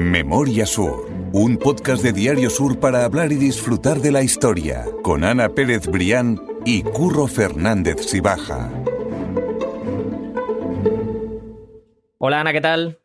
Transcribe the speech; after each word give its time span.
Memoria 0.00 0.64
Sur, 0.64 1.10
un 1.34 1.58
podcast 1.58 2.02
de 2.02 2.14
Diario 2.14 2.48
Sur 2.48 2.80
para 2.80 3.04
hablar 3.04 3.32
y 3.32 3.34
disfrutar 3.34 3.98
de 3.98 4.10
la 4.10 4.22
historia, 4.22 4.86
con 5.02 5.24
Ana 5.24 5.50
Pérez 5.50 5.86
Brián 5.88 6.40
y 6.64 6.82
Curro 6.82 7.26
Fernández 7.26 8.06
Sibaja. 8.06 8.70
Hola 12.16 12.40
Ana, 12.40 12.52
¿qué 12.52 12.62
tal? 12.62 13.00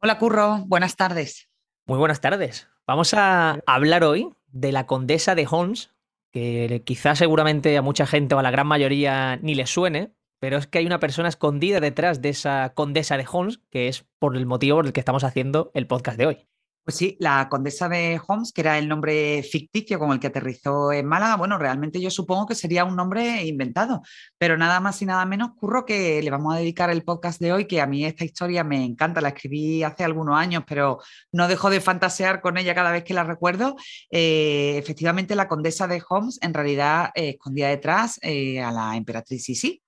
Hola 0.00 0.18
Curro, 0.18 0.62
buenas 0.66 0.94
tardes. 0.94 1.50
Muy 1.84 1.98
buenas 1.98 2.20
tardes. 2.20 2.68
Vamos 2.86 3.12
a 3.12 3.58
hablar 3.66 4.04
hoy 4.04 4.30
de 4.46 4.70
la 4.70 4.86
condesa 4.86 5.34
de 5.34 5.48
Holmes, 5.50 5.90
que 6.30 6.80
quizás 6.86 7.18
seguramente 7.18 7.76
a 7.76 7.82
mucha 7.82 8.06
gente 8.06 8.36
o 8.36 8.38
a 8.38 8.42
la 8.44 8.52
gran 8.52 8.68
mayoría 8.68 9.36
ni 9.42 9.56
le 9.56 9.66
suene, 9.66 10.12
pero 10.38 10.58
es 10.58 10.66
que 10.66 10.78
hay 10.78 10.86
una 10.86 11.00
persona 11.00 11.28
escondida 11.28 11.80
detrás 11.80 12.22
de 12.22 12.30
esa 12.30 12.72
condesa 12.74 13.16
de 13.16 13.26
Holmes, 13.30 13.60
que 13.70 13.88
es 13.88 14.04
por 14.18 14.36
el 14.36 14.46
motivo 14.46 14.76
por 14.78 14.86
el 14.86 14.92
que 14.92 15.00
estamos 15.00 15.24
haciendo 15.24 15.70
el 15.74 15.86
podcast 15.86 16.18
de 16.18 16.26
hoy. 16.26 16.48
Pues 16.86 16.98
sí, 16.98 17.16
la 17.18 17.48
condesa 17.48 17.88
de 17.88 18.20
Holmes, 18.24 18.52
que 18.52 18.60
era 18.60 18.78
el 18.78 18.86
nombre 18.86 19.42
ficticio 19.42 19.98
con 19.98 20.12
el 20.12 20.20
que 20.20 20.28
aterrizó 20.28 20.92
en 20.92 21.04
Málaga, 21.04 21.34
bueno, 21.34 21.58
realmente 21.58 22.00
yo 22.00 22.12
supongo 22.12 22.46
que 22.46 22.54
sería 22.54 22.84
un 22.84 22.94
nombre 22.94 23.44
inventado, 23.44 24.02
pero 24.38 24.56
nada 24.56 24.78
más 24.78 25.02
y 25.02 25.06
nada 25.06 25.26
menos 25.26 25.50
curro 25.56 25.84
que 25.84 26.22
le 26.22 26.30
vamos 26.30 26.54
a 26.54 26.58
dedicar 26.58 26.88
el 26.90 27.02
podcast 27.02 27.40
de 27.40 27.52
hoy, 27.52 27.66
que 27.66 27.80
a 27.80 27.88
mí 27.88 28.04
esta 28.04 28.24
historia 28.24 28.62
me 28.62 28.84
encanta, 28.84 29.20
la 29.20 29.30
escribí 29.30 29.82
hace 29.82 30.04
algunos 30.04 30.36
años, 30.38 30.62
pero 30.64 31.00
no 31.32 31.48
dejo 31.48 31.70
de 31.70 31.80
fantasear 31.80 32.40
con 32.40 32.56
ella 32.56 32.72
cada 32.72 32.92
vez 32.92 33.02
que 33.02 33.14
la 33.14 33.24
recuerdo. 33.24 33.74
Eh, 34.08 34.76
efectivamente, 34.78 35.34
la 35.34 35.48
condesa 35.48 35.88
de 35.88 36.00
Holmes 36.08 36.38
en 36.40 36.54
realidad 36.54 37.10
eh, 37.16 37.30
escondía 37.30 37.66
detrás 37.66 38.20
eh, 38.22 38.60
a 38.60 38.70
la 38.70 38.96
emperatriz 38.96 39.42
Sisi, 39.42 39.82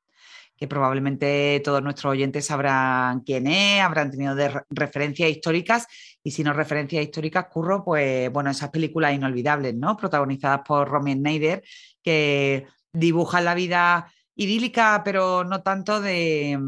que 0.59 0.67
probablemente 0.67 1.63
todos 1.65 1.83
nuestros 1.83 2.11
oyentes 2.11 2.47
sabrán 2.47 3.21
quién 3.21 3.47
es, 3.47 3.81
habrán 3.81 4.11
tenido 4.11 4.35
referencias 4.71 5.31
históricas 5.31 5.87
y 6.23 6.33
si 6.33 6.43
no 6.43 6.53
referencias 6.53 7.03
históricas, 7.03 7.47
Curro, 7.51 7.85
pues 7.85 8.31
bueno, 8.33 8.51
esas 8.51 8.71
películas 8.71 9.15
inolvidables, 9.15 9.75
¿no? 9.75 9.97
Protagonizadas 9.97 10.63
por 10.67 10.89
Romy 10.89 11.15
Schneider, 11.15 11.63
que 12.03 12.67
dibujan 12.93 13.45
la 13.45 13.55
vida 13.55 14.13
idílica, 14.35 15.03
pero 15.05 15.45
no 15.45 15.63
tanto 15.63 16.01
de, 16.01 16.59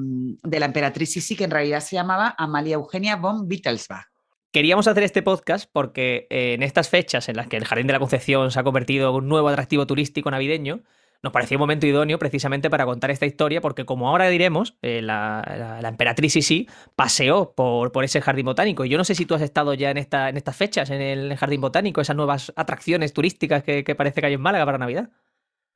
la 0.43 0.67
emperatriz 0.67 1.13
Sisi, 1.13 1.35
que 1.35 1.45
en 1.45 1.51
realidad 1.51 1.81
se 1.81 1.97
llamaba 1.97 2.35
Amalia 2.39 2.75
Eugenia 2.75 3.17
von 3.17 3.47
Wittelsbach. 3.49 4.07
Queríamos 4.53 4.89
hacer 4.89 5.05
este 5.05 5.23
podcast 5.23 5.71
porque 5.73 6.27
en 6.31 6.63
estas 6.65 6.89
fechas 6.89 7.29
en 7.29 7.37
las 7.37 7.47
que 7.47 7.57
el 7.57 7.65
Jardín 7.65 7.87
de 7.87 7.93
la 7.93 8.01
Concepción 8.01 8.51
se 8.51 8.59
ha 8.59 8.65
convertido 8.65 9.11
en 9.11 9.17
un 9.17 9.29
nuevo 9.29 9.49
atractivo 9.49 9.87
turístico 9.87 10.31
navideño, 10.31 10.83
nos 11.23 11.33
pareció 11.33 11.59
un 11.59 11.61
momento 11.61 11.87
idóneo 11.87 12.19
precisamente 12.19 12.71
para 12.71 12.87
contar 12.87 13.11
esta 13.11 13.27
historia, 13.27 13.61
porque 13.61 13.85
como 13.85 14.09
ahora 14.09 14.29
diremos, 14.29 14.77
eh, 14.83 15.03
la, 15.03 15.81
emperatriz 15.85 16.33
Sisi 16.33 16.69
paseó 16.97 17.53
por, 17.55 17.93
por, 17.93 18.05
ese 18.05 18.21
jardín 18.21 18.47
botánico. 18.47 18.85
Y 18.85 18.89
yo 18.89 18.97
no 18.97 19.05
sé 19.05 19.15
si 19.15 19.27
tú 19.27 19.35
has 19.35 19.43
estado 19.43 19.75
ya 19.75 19.91
en, 19.91 19.99
esta, 19.99 20.29
en 20.29 20.37
estas 20.37 20.57
fechas, 20.57 20.91
en 20.91 21.03
el 21.03 21.37
jardín 21.37 21.61
botánico, 21.61 22.01
esas 22.01 22.17
nuevas 22.17 22.53
atracciones 22.57 23.13
turísticas 23.13 23.63
que, 23.63 23.83
parece 23.95 24.21
que 24.21 24.29
hay 24.29 24.35
en 24.35 24.41
Málaga 24.41 24.65
para 24.65 24.79
Navidad. 24.79 25.11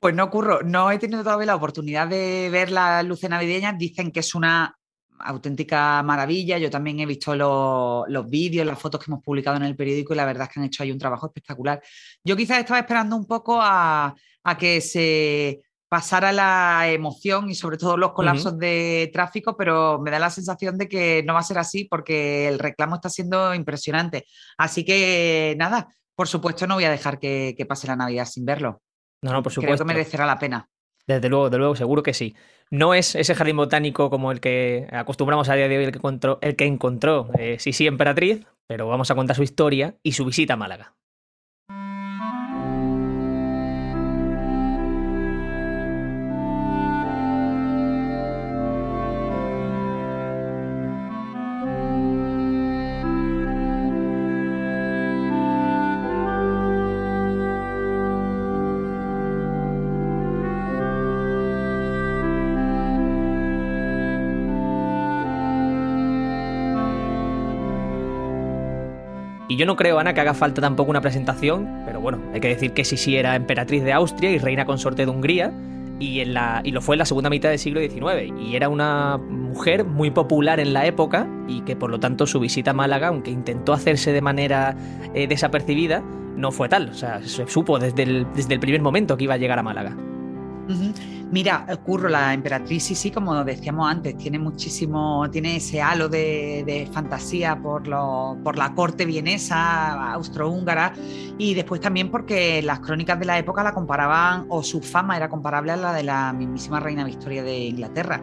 Pues 0.00 0.14
no 0.14 0.24
ocurro, 0.24 0.62
no 0.62 0.90
he 0.90 0.98
tenido 0.98 1.22
todavía 1.22 1.46
la 1.46 1.56
oportunidad 1.56 2.08
de 2.08 2.48
ver 2.50 2.70
las 2.70 3.04
luces 3.04 3.28
navideñas. 3.28 3.76
Dicen 3.78 4.12
que 4.12 4.20
es 4.20 4.34
una 4.34 4.78
auténtica 5.24 6.02
maravilla. 6.02 6.58
Yo 6.58 6.70
también 6.70 7.00
he 7.00 7.06
visto 7.06 7.34
los, 7.34 8.04
los 8.08 8.28
vídeos, 8.28 8.66
las 8.66 8.78
fotos 8.78 9.02
que 9.02 9.10
hemos 9.10 9.22
publicado 9.22 9.56
en 9.56 9.64
el 9.64 9.76
periódico 9.76 10.12
y 10.14 10.16
la 10.16 10.24
verdad 10.24 10.44
es 10.44 10.54
que 10.54 10.60
han 10.60 10.66
hecho 10.66 10.82
ahí 10.82 10.92
un 10.92 10.98
trabajo 10.98 11.26
espectacular. 11.26 11.82
Yo 12.22 12.36
quizás 12.36 12.58
estaba 12.58 12.80
esperando 12.80 13.16
un 13.16 13.26
poco 13.26 13.58
a, 13.60 14.14
a 14.44 14.58
que 14.58 14.80
se 14.80 15.62
pasara 15.88 16.32
la 16.32 16.90
emoción 16.90 17.48
y 17.50 17.54
sobre 17.54 17.76
todo 17.76 17.96
los 17.96 18.12
colapsos 18.12 18.58
de 18.58 19.10
tráfico, 19.12 19.56
pero 19.56 20.00
me 20.00 20.10
da 20.10 20.18
la 20.18 20.30
sensación 20.30 20.76
de 20.76 20.88
que 20.88 21.22
no 21.24 21.34
va 21.34 21.40
a 21.40 21.44
ser 21.44 21.58
así 21.58 21.84
porque 21.84 22.48
el 22.48 22.58
reclamo 22.58 22.96
está 22.96 23.08
siendo 23.08 23.54
impresionante. 23.54 24.26
Así 24.58 24.84
que 24.84 25.54
nada, 25.56 25.88
por 26.16 26.26
supuesto 26.26 26.66
no 26.66 26.74
voy 26.74 26.84
a 26.84 26.90
dejar 26.90 27.18
que, 27.18 27.64
pase 27.68 27.86
la 27.86 27.94
Navidad 27.94 28.26
sin 28.26 28.44
verlo. 28.44 28.82
No, 29.22 29.32
no, 29.32 29.42
por 29.42 29.52
supuesto. 29.52 29.84
Creo 29.84 29.86
que 29.86 29.94
merecerá 29.94 30.26
la 30.26 30.38
pena. 30.38 30.68
Desde 31.06 31.28
luego, 31.28 31.46
desde 31.46 31.58
luego, 31.58 31.76
seguro 31.76 32.02
que 32.02 32.14
sí. 32.14 32.34
No 32.70 32.94
es 32.94 33.14
ese 33.14 33.34
jardín 33.34 33.56
botánico 33.56 34.10
como 34.10 34.32
el 34.32 34.40
que 34.40 34.88
acostumbramos 34.90 35.48
a 35.48 35.54
día 35.54 35.68
de 35.68 35.78
hoy, 35.78 35.84
el 35.84 35.92
que 35.92 35.98
encontró, 35.98 36.38
el 36.40 36.56
que 36.56 36.64
encontró 36.64 37.30
eh, 37.38 37.56
sí, 37.58 37.72
sí, 37.72 37.86
Emperatriz, 37.86 38.46
pero 38.66 38.88
vamos 38.88 39.10
a 39.10 39.14
contar 39.14 39.36
su 39.36 39.42
historia 39.42 39.96
y 40.02 40.12
su 40.12 40.24
visita 40.24 40.54
a 40.54 40.56
Málaga. 40.56 40.94
Y 69.54 69.56
yo 69.56 69.66
no 69.66 69.76
creo, 69.76 70.00
Ana, 70.00 70.14
que 70.14 70.20
haga 70.20 70.34
falta 70.34 70.60
tampoco 70.60 70.90
una 70.90 71.00
presentación, 71.00 71.82
pero 71.86 72.00
bueno, 72.00 72.18
hay 72.32 72.40
que 72.40 72.48
decir 72.48 72.72
que 72.72 72.84
sí 72.84 73.16
era 73.16 73.36
emperatriz 73.36 73.84
de 73.84 73.92
Austria 73.92 74.32
y 74.32 74.38
reina 74.38 74.64
consorte 74.64 75.06
de 75.06 75.12
Hungría, 75.12 75.52
y, 76.00 76.18
en 76.18 76.34
la, 76.34 76.60
y 76.64 76.72
lo 76.72 76.80
fue 76.80 76.96
en 76.96 76.98
la 76.98 77.04
segunda 77.04 77.30
mitad 77.30 77.50
del 77.50 77.60
siglo 77.60 77.80
XIX. 77.80 78.34
Y 78.36 78.56
era 78.56 78.68
una 78.68 79.16
mujer 79.16 79.84
muy 79.84 80.10
popular 80.10 80.58
en 80.58 80.72
la 80.72 80.86
época 80.86 81.28
y 81.46 81.60
que 81.60 81.76
por 81.76 81.88
lo 81.88 82.00
tanto 82.00 82.26
su 82.26 82.40
visita 82.40 82.72
a 82.72 82.74
Málaga, 82.74 83.06
aunque 83.06 83.30
intentó 83.30 83.72
hacerse 83.72 84.12
de 84.12 84.20
manera 84.20 84.76
eh, 85.14 85.28
desapercibida, 85.28 86.02
no 86.36 86.50
fue 86.50 86.68
tal. 86.68 86.88
O 86.88 86.94
sea, 86.94 87.22
se 87.22 87.46
supo 87.46 87.78
desde 87.78 88.02
el, 88.02 88.26
desde 88.34 88.54
el 88.54 88.58
primer 88.58 88.82
momento 88.82 89.16
que 89.16 89.22
iba 89.22 89.34
a 89.34 89.38
llegar 89.38 89.60
a 89.60 89.62
Málaga. 89.62 89.96
Mira, 91.30 91.66
Curro, 91.84 92.08
la 92.08 92.32
emperatriz 92.32 92.84
sí, 92.84 92.94
sí, 92.94 93.10
como 93.10 93.42
decíamos 93.44 93.90
antes, 93.90 94.16
tiene 94.16 94.38
muchísimo, 94.38 95.28
tiene 95.30 95.56
ese 95.56 95.82
halo 95.82 96.08
de, 96.08 96.88
fantasía 96.92 97.60
por, 97.60 97.88
lo, 97.88 98.36
por 98.44 98.56
la 98.56 98.72
corte 98.74 99.04
vienesa, 99.04 100.12
austrohúngara, 100.12 100.92
y 101.36 101.54
después 101.54 101.80
también 101.80 102.10
porque 102.10 102.62
las 102.62 102.78
crónicas 102.80 103.18
de 103.18 103.24
la 103.24 103.38
época 103.38 103.64
la 103.64 103.72
comparaban, 103.72 104.46
o 104.48 104.62
su 104.62 104.80
fama 104.80 105.16
era 105.16 105.28
comparable 105.28 105.72
a 105.72 105.76
la 105.76 105.92
de 105.92 106.04
la 106.04 106.32
mismísima 106.32 106.78
reina 106.78 107.04
Victoria 107.04 107.42
de 107.42 107.58
Inglaterra. 107.58 108.20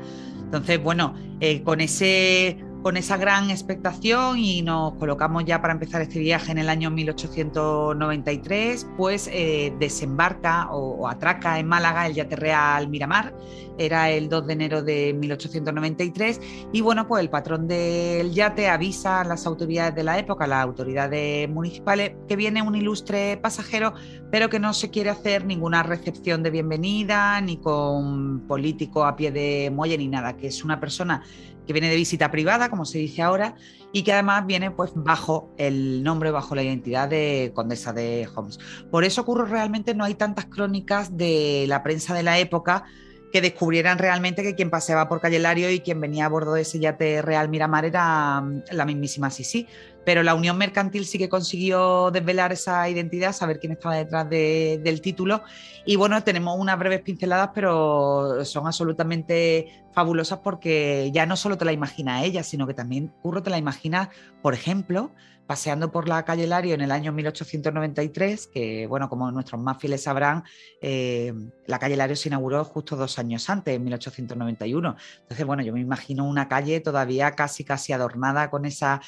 Entonces, 0.52 0.82
bueno, 0.82 1.14
eh, 1.40 1.64
con 1.64 1.82
ese 1.82 2.64
con 2.81 2.97
esa 2.97 3.18
gran 3.18 3.50
expectación 3.52 4.40
y 4.40 4.62
nos 4.64 4.96
colocamos 4.96 5.46
ya 5.46 5.62
para 5.62 5.74
empezar 5.74 6.02
este 6.02 6.19
viaje 6.19 6.52
en 6.52 6.58
el 6.58 6.68
año 6.68 6.90
1893, 6.90 8.88
pues 8.97 9.30
eh, 9.31 9.72
desembarca 9.80 10.69
o, 10.72 11.08
atraca 11.08 11.59
en 11.59 11.68
Málaga 11.68 12.08
el 12.08 12.16
yate 12.16 12.36
real 12.36 12.88
Miramar, 12.90 13.36
era 13.78 14.09
el 14.09 14.30
2 14.30 14.47
de 14.47 14.53
enero 14.53 14.81
de 14.81 15.14
1893 15.14 16.41
y 16.74 16.81
bueno, 16.81 17.08
pues 17.08 17.22
el 17.22 17.30
patrón 17.30 17.68
del 17.68 18.31
yate 18.31 18.68
avisa 18.68 19.22
a 19.22 19.24
las 19.25 19.46
autoridades 19.46 19.94
de 19.96 20.03
la 20.03 20.18
época, 20.18 20.47
las 20.47 20.64
autoridades 20.64 21.47
municipales, 21.50 22.14
que 22.28 22.36
viene 22.36 22.62
un 22.62 22.75
ilustre 22.75 23.38
pasajero, 23.38 23.94
pero 24.31 24.50
que 24.50 24.59
no 24.59 24.74
se 24.74 24.90
quiere 24.90 25.12
hacer 25.12 25.46
ninguna 25.46 25.84
recepción 25.84 26.41
de 26.41 26.50
bienvenida, 26.50 27.40
ni 27.41 27.58
con 27.58 28.47
político 28.47 29.06
a 29.06 29.16
pie 29.16 29.31
de 29.31 29.72
muelle, 29.72 29.97
ni 29.97 30.08
nada, 30.08 30.36
que 30.36 30.47
es 30.47 30.64
una 30.64 30.80
persona 30.80 31.24
que 31.66 31.74
viene 31.74 31.90
de 31.90 31.96
visita 31.96 32.32
privada, 32.32 32.70
como 32.70 32.86
se 32.86 32.98
dice 32.98 33.22
ahora, 33.22 33.56
y 33.94 34.04
que 34.04 34.14
además 34.14 34.46
viene 34.46 34.72
pues 34.72 34.92
bajo 34.96 35.54
el 35.58 36.04
nombre, 36.04 36.32
bajo 36.32 36.56
la 36.56 36.64
identidad 36.64 37.08
de 37.10 37.52
Condesa 37.54 37.94
de 37.94 38.28
Holmes. 38.34 38.60
Por 38.90 39.04
eso 39.04 39.22
ocurre 39.22 39.46
realmente 39.46 39.94
no 39.94 40.04
hay 40.04 40.16
tantas 40.16 40.46
crónicas 40.46 41.18
de 41.18 41.66
la 41.68 41.84
prensa 41.84 42.14
de 42.14 42.24
la 42.24 42.40
época 42.40 42.86
que 43.32 43.42
descubrieran 43.42 43.98
realmente 43.98 44.44
que 44.44 44.56
quien 44.56 44.70
paseaba 44.70 45.08
por 45.08 45.22
Calle 45.22 45.40
Lario 45.40 45.72
y 45.72 45.80
quien 45.80 46.00
venía 46.02 46.26
a 46.26 46.30
bordo 46.30 46.54
de 46.54 46.62
ese 46.62 46.80
yate 46.80 47.22
Real 47.22 47.50
Miramar 47.50 47.86
era 47.86 48.42
mm, 48.42 48.64
la 48.72 48.85
mismísima 48.85 49.30
Sisi. 49.30 49.68
Pero 50.06 50.24
la 50.24 50.36
Unión 50.36 50.58
Mercantil 50.58 51.06
sí 51.06 51.18
que 51.18 51.30
consiguió 51.30 52.12
desvelar 52.12 52.52
esa 52.52 52.90
identidad, 52.90 53.34
saber 53.34 53.59
quién 53.59 53.74
estaba 53.74 53.96
detrás 53.96 54.30
del 54.30 55.02
título. 55.02 55.44
Y 55.86 55.96
bueno, 55.96 56.24
tenemos 56.24 56.58
unas 56.58 56.78
breves 56.80 57.02
pinceladas, 57.02 57.52
pero 57.53 58.44
son 58.46 58.66
absolutamente 58.68 59.86
fabulosas 59.94 60.40
porque 60.40 61.12
ya 61.14 61.26
no 61.26 61.36
solo 61.36 61.58
te 61.58 61.66
la 61.66 61.74
imaginas 61.74 62.24
ella, 62.24 62.44
sino 62.44 62.68
que 62.68 62.74
también 62.74 63.14
Curro 63.22 63.44
te 63.44 63.50
la 63.50 63.58
imaginas, 63.58 64.09
por 64.42 64.53
ejemplo, 64.53 65.12
paseando 65.52 65.92
por 65.92 66.08
la 66.08 66.24
calle 66.24 66.47
Lario 66.47 66.76
en 66.76 66.80
el 66.80 66.92
año 66.92 67.12
1893, 67.12 68.47
que 68.47 68.88
bueno, 68.88 69.09
como 69.09 69.30
nuestros 69.34 69.62
más 69.62 69.80
fieles 69.80 70.04
sabrán, 70.04 70.46
eh, 70.82 71.34
la 71.66 71.78
calle 71.78 71.97
Lario 71.97 72.16
se 72.16 72.30
inauguró 72.30 72.64
justo 72.64 72.96
dos 72.96 73.20
años 73.20 73.50
antes, 73.50 73.76
en 73.76 73.84
1891. 73.84 74.96
Entonces, 75.24 75.46
bueno, 75.46 75.62
yo 75.62 75.74
me 75.74 75.82
imagino 75.82 76.24
una 76.24 76.47
calle 76.47 76.80
todavía 76.80 77.32
casi, 77.32 77.66
casi 77.66 77.92
adornada 77.92 78.50
con 78.50 78.64
esas 78.64 79.02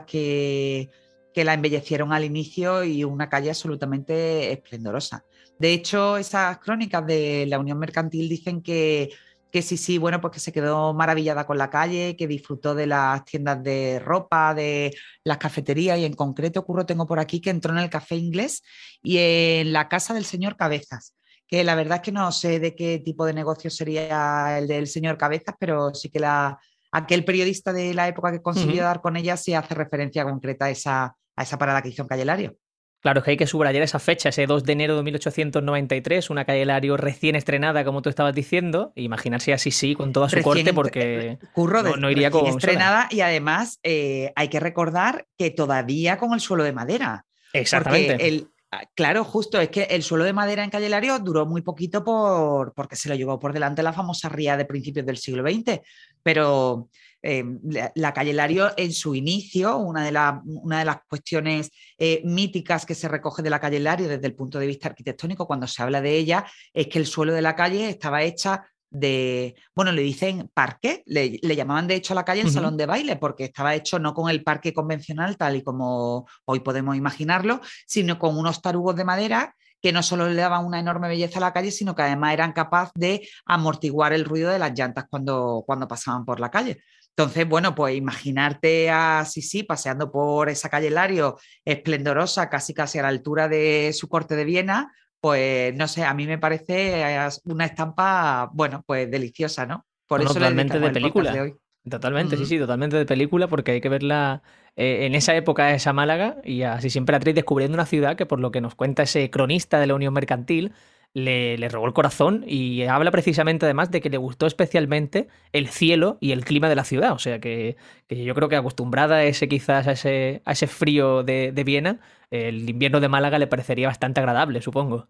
que 0.00 0.90
la 1.34 1.54
embellecieron 1.54 2.12
al 2.12 2.24
inicio 2.24 2.84
y 2.84 3.04
una 3.04 3.28
calle 3.28 3.50
absolutamente 3.50 4.52
esplendorosa. 4.52 5.24
De 5.58 5.72
hecho, 5.72 6.16
esas 6.16 6.58
crónicas 6.58 7.06
de 7.06 7.46
la 7.48 7.58
Unión 7.58 7.78
Mercantil 7.78 8.28
dicen 8.28 8.62
que 8.62 9.10
que 9.52 9.60
sí, 9.60 9.76
sí, 9.76 9.98
bueno, 9.98 10.20
pues 10.20 10.32
que 10.32 10.40
se 10.40 10.50
quedó 10.50 10.94
maravillada 10.94 11.46
con 11.46 11.58
la 11.58 11.68
calle, 11.68 12.16
que 12.16 12.26
disfrutó 12.26 12.74
de 12.74 12.86
las 12.86 13.22
tiendas 13.26 13.62
de 13.62 13.98
ropa, 13.98 14.54
de 14.54 14.96
las 15.24 15.36
cafeterías 15.36 15.98
y 15.98 16.06
en 16.06 16.14
concreto, 16.14 16.64
Curro, 16.64 16.86
tengo 16.86 17.06
por 17.06 17.20
aquí 17.20 17.38
que 17.40 17.50
entró 17.50 17.72
en 17.72 17.78
el 17.78 17.90
café 17.90 18.16
inglés 18.16 18.62
y 19.02 19.18
en 19.18 19.74
la 19.74 19.88
casa 19.90 20.14
del 20.14 20.24
señor 20.24 20.56
Cabezas 20.56 21.14
que 21.46 21.64
la 21.64 21.74
verdad 21.74 21.96
es 21.96 22.02
que 22.02 22.12
no 22.12 22.32
sé 22.32 22.60
de 22.60 22.74
qué 22.74 22.98
tipo 22.98 23.26
de 23.26 23.34
negocio 23.34 23.68
sería 23.68 24.56
el 24.56 24.66
del 24.66 24.86
señor 24.86 25.18
Cabezas, 25.18 25.54
pero 25.60 25.94
sí 25.94 26.08
que 26.08 26.18
la, 26.18 26.58
aquel 26.92 27.24
periodista 27.24 27.72
de 27.72 27.94
la 27.94 28.06
época 28.06 28.30
que 28.30 28.42
consiguió 28.42 28.84
dar 28.84 29.00
con 29.00 29.16
ella 29.16 29.36
sí 29.36 29.54
hace 29.54 29.74
referencia 29.74 30.24
concreta 30.24 30.66
a 30.66 30.70
esa, 30.70 31.16
a 31.36 31.42
esa 31.42 31.58
parada 31.58 31.82
que 31.82 31.88
hizo 31.88 32.02
en 32.02 32.08
Calle 32.08 32.24
Lario. 32.24 32.56
Claro, 33.00 33.18
es 33.18 33.24
que 33.24 33.32
hay 33.32 33.36
que 33.36 33.48
subrayar 33.48 33.82
esa 33.82 33.98
fecha, 33.98 34.28
ese 34.28 34.46
2 34.46 34.62
de 34.62 34.72
enero 34.74 34.96
de 34.96 35.02
1893, 35.02 36.30
una 36.30 36.44
calle 36.44 36.64
Lario 36.64 36.96
recién 36.96 37.34
estrenada, 37.34 37.84
como 37.84 38.00
tú 38.00 38.08
estabas 38.08 38.32
diciendo. 38.32 38.92
Imaginarse 38.94 39.52
así, 39.52 39.72
sí, 39.72 39.96
con 39.96 40.12
toda 40.12 40.28
su 40.28 40.40
corte, 40.40 40.72
porque 40.72 41.36
curro 41.52 41.82
no, 41.82 42.10
iría 42.12 42.30
con 42.30 42.46
estrenada 42.46 43.08
y 43.10 43.20
además 43.20 43.80
eh, 43.82 44.32
hay 44.36 44.46
que 44.46 44.60
recordar 44.60 45.26
que 45.36 45.50
todavía 45.50 46.16
con 46.16 46.32
el 46.32 46.38
suelo 46.38 46.62
de 46.62 46.72
madera. 46.72 47.26
Exactamente. 47.52 48.28
El, 48.28 48.51
claro, 48.94 49.24
justo, 49.24 49.60
es 49.60 49.68
que 49.68 49.82
el 49.82 50.02
suelo 50.02 50.24
de 50.24 50.32
madera 50.32 50.64
en 50.64 50.70
Calle 50.70 50.88
Lario 50.88 51.18
duró 51.18 51.46
muy 51.46 51.62
poquito 51.62 52.02
por, 52.02 52.72
porque 52.74 52.96
se 52.96 53.08
lo 53.08 53.14
llevó 53.14 53.38
por 53.38 53.52
delante 53.52 53.82
la 53.82 53.92
famosa 53.92 54.28
ría 54.28 54.56
de 54.56 54.64
principios 54.64 55.04
del 55.04 55.18
siglo 55.18 55.42
XX, 55.42 55.80
pero 56.22 56.88
em, 57.20 57.60
la, 57.94 58.12
Calle 58.12 58.32
Lario 58.32 58.70
en 58.76 58.92
su 58.92 59.14
inicio, 59.14 59.76
una 59.76 60.04
de, 60.04 60.40
una 60.44 60.78
de 60.80 60.84
las 60.84 60.98
cuestiones 61.08 61.70
eh, 61.98 62.22
míticas 62.24 62.86
que 62.86 62.94
se 62.94 63.08
recoge 63.08 63.42
de 63.42 63.50
la 63.50 63.60
Calle 63.60 63.80
Lario 63.80 64.08
desde 64.08 64.26
el 64.26 64.34
punto 64.34 64.58
de 64.58 64.66
vista 64.66 64.88
arquitectónico 64.88 65.46
cuando 65.46 65.66
se 65.66 65.82
habla 65.82 66.00
de 66.00 66.16
ella, 66.16 66.44
es 66.72 66.86
que 66.88 66.98
el 66.98 67.06
suelo 67.06 67.32
de 67.32 67.42
la 67.42 67.54
calle 67.54 67.88
estaba 67.88 68.22
hecha 68.22 68.66
de, 68.92 69.56
bueno, 69.74 69.90
le 69.90 70.02
dicen 70.02 70.50
parque, 70.52 71.02
le, 71.06 71.38
llamaban 71.56 71.86
de 71.86 71.94
hecho 71.94 72.12
a 72.12 72.16
la 72.16 72.24
calle 72.24 72.42
el 72.42 72.50
salón 72.50 72.76
de 72.76 72.86
baile, 72.86 73.16
porque 73.16 73.44
estaba 73.44 73.74
hecho 73.74 73.98
no 73.98 74.14
con 74.14 74.30
el 74.30 74.44
parque 74.44 74.72
convencional 74.72 75.36
tal 75.36 75.56
y 75.56 75.62
como 75.62 76.28
hoy 76.44 76.60
podemos 76.60 76.96
imaginarlo, 76.96 77.60
sino 77.86 78.18
con 78.18 78.36
unos 78.36 78.60
tarugos 78.60 78.94
de 78.96 79.04
madera 79.04 79.56
que 79.80 79.92
no 79.92 80.02
solo 80.02 80.28
le 80.28 80.36
daban 80.36 80.64
una 80.64 80.78
enorme 80.78 81.08
belleza 81.08 81.38
a 81.38 81.40
la 81.40 81.52
calle, 81.52 81.72
sino 81.72 81.96
que 81.96 82.02
además 82.02 82.34
eran 82.34 82.52
capaces 82.52 82.92
de 82.94 83.28
amortiguar 83.46 84.12
el 84.12 84.24
ruido 84.24 84.50
de 84.50 84.60
las 84.60 84.78
llantas 84.78 85.06
cuando, 85.10 85.64
cuando 85.66 85.88
pasaban 85.88 86.24
por 86.24 86.38
la 86.38 86.50
calle. 86.50 86.82
Entonces, 87.16 87.46
bueno, 87.46 87.74
pues 87.74 87.94
imaginarte 87.94 88.90
a 88.90 89.24
Sisi 89.26 89.64
paseando 89.64 90.10
por 90.10 90.48
esa 90.48 90.70
calle 90.70 90.88
Lario 90.88 91.38
esplendorosa, 91.64 92.48
casi 92.48 92.72
casi 92.72 92.98
a 92.98 93.02
la 93.02 93.08
altura 93.08 93.48
de 93.48 93.92
su 93.92 94.08
corte 94.08 94.34
de 94.34 94.44
Viena, 94.44 94.92
pues 95.22 95.72
no 95.76 95.86
sé, 95.86 96.02
a 96.02 96.14
mí 96.14 96.26
me 96.26 96.36
parece 96.36 97.06
una 97.44 97.64
estampa, 97.64 98.50
bueno, 98.52 98.82
pues 98.84 99.08
deliciosa, 99.08 99.66
¿no? 99.66 99.86
Por 100.08 100.20
eso 100.20 100.34
totalmente 100.34 100.80
de 100.80 100.90
película. 100.90 101.32
De 101.32 101.40
hoy. 101.40 101.54
Totalmente, 101.88 102.36
sí, 102.36 102.44
sí, 102.44 102.58
totalmente 102.58 102.96
de 102.96 103.06
película, 103.06 103.46
porque 103.46 103.70
hay 103.70 103.80
que 103.80 103.88
verla 103.88 104.42
eh, 104.74 105.06
en 105.06 105.14
esa 105.14 105.36
época, 105.36 105.72
esa 105.74 105.92
Málaga, 105.92 106.38
y 106.42 106.62
así 106.62 106.90
siempre 106.90 107.14
atriz 107.14 107.36
descubriendo 107.36 107.76
una 107.76 107.86
ciudad 107.86 108.16
que, 108.16 108.26
por 108.26 108.40
lo 108.40 108.50
que 108.50 108.60
nos 108.60 108.74
cuenta 108.74 109.04
ese 109.04 109.30
cronista 109.30 109.78
de 109.78 109.86
la 109.86 109.94
Unión 109.94 110.12
Mercantil, 110.12 110.72
le, 111.14 111.68
robó 111.68 111.86
el 111.86 111.92
corazón 111.92 112.44
y 112.46 112.82
habla 112.84 113.10
precisamente 113.10 113.66
además 113.66 113.90
de 113.90 114.00
que 114.00 114.10
le 114.10 114.16
gustó 114.16 114.46
especialmente 114.46 115.28
el 115.52 115.68
cielo 115.68 116.18
y 116.20 116.32
el 116.32 116.44
clima 116.44 116.68
de 116.68 116.76
la 116.76 116.84
ciudad. 116.84 117.12
O 117.12 117.18
sea 117.18 117.40
que, 117.40 117.76
yo 118.08 118.34
creo 118.34 118.48
que 118.48 118.56
acostumbrada 118.56 119.16
a 119.16 119.24
ese 119.24 119.48
quizás 119.48 119.86
a 119.86 119.92
ese, 119.92 120.42
a 120.44 120.52
ese 120.52 120.66
frío 120.66 121.22
de, 121.22 121.52
de 121.52 121.64
Viena, 121.64 122.00
el 122.30 122.68
invierno 122.68 123.00
de 123.00 123.08
Málaga 123.08 123.38
le 123.38 123.46
parecería 123.46 123.88
bastante 123.88 124.20
agradable, 124.20 124.62
supongo. 124.62 125.08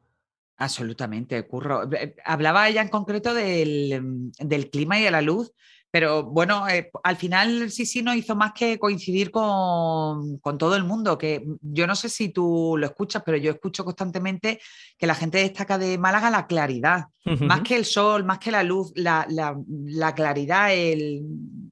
Absolutamente, 0.56 1.44
Curro. 1.46 1.88
Hablaba 2.24 2.68
ella 2.68 2.82
en 2.82 2.88
concreto 2.88 3.34
del, 3.34 4.30
del 4.38 4.70
clima 4.70 4.98
y 4.98 5.02
de 5.02 5.10
la 5.10 5.22
luz, 5.22 5.52
pero 5.92 6.24
bueno, 6.24 6.66
eh, 6.70 6.90
al 7.04 7.16
final 7.16 7.70
sí, 7.70 7.84
sí, 7.84 8.02
no 8.02 8.14
hizo 8.14 8.34
más 8.34 8.52
que 8.54 8.78
coincidir 8.78 9.30
con, 9.30 10.38
con, 10.38 10.56
todo 10.56 10.74
el 10.74 10.84
mundo, 10.84 11.18
que 11.18 11.44
yo 11.60 11.86
no 11.86 11.94
sé 11.94 12.08
si 12.08 12.30
tú 12.30 12.76
lo 12.78 12.86
escuchas, 12.86 13.22
pero 13.26 13.36
yo 13.36 13.52
escucho 13.52 13.84
constantemente 13.84 14.58
que 14.96 15.06
la 15.06 15.14
gente 15.14 15.36
destaca 15.36 15.76
de 15.76 15.98
Málaga 15.98 16.30
la 16.30 16.46
claridad, 16.46 17.04
más 17.40 17.60
que 17.60 17.76
el 17.76 17.84
sol, 17.84 18.24
más 18.24 18.38
que 18.38 18.50
la 18.50 18.62
luz, 18.62 18.90
la, 18.96 19.26
la, 19.28 19.54
la 19.68 20.14
claridad, 20.14 20.72
el, 20.72 21.24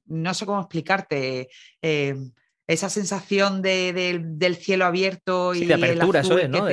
no 0.05 0.35
sé 0.35 0.45
cómo 0.45 0.59
explicarte. 0.59 1.49
Eh, 1.81 2.15
esa 2.67 2.89
sensación 2.89 3.61
de, 3.61 4.21
del 4.23 4.55
cielo 4.55 4.85
abierto 4.85 5.55
y 5.55 5.65
de 5.65 5.73
apertura, 5.73 6.21
eso 6.21 6.37
es, 6.37 6.47
¿no? 6.47 6.67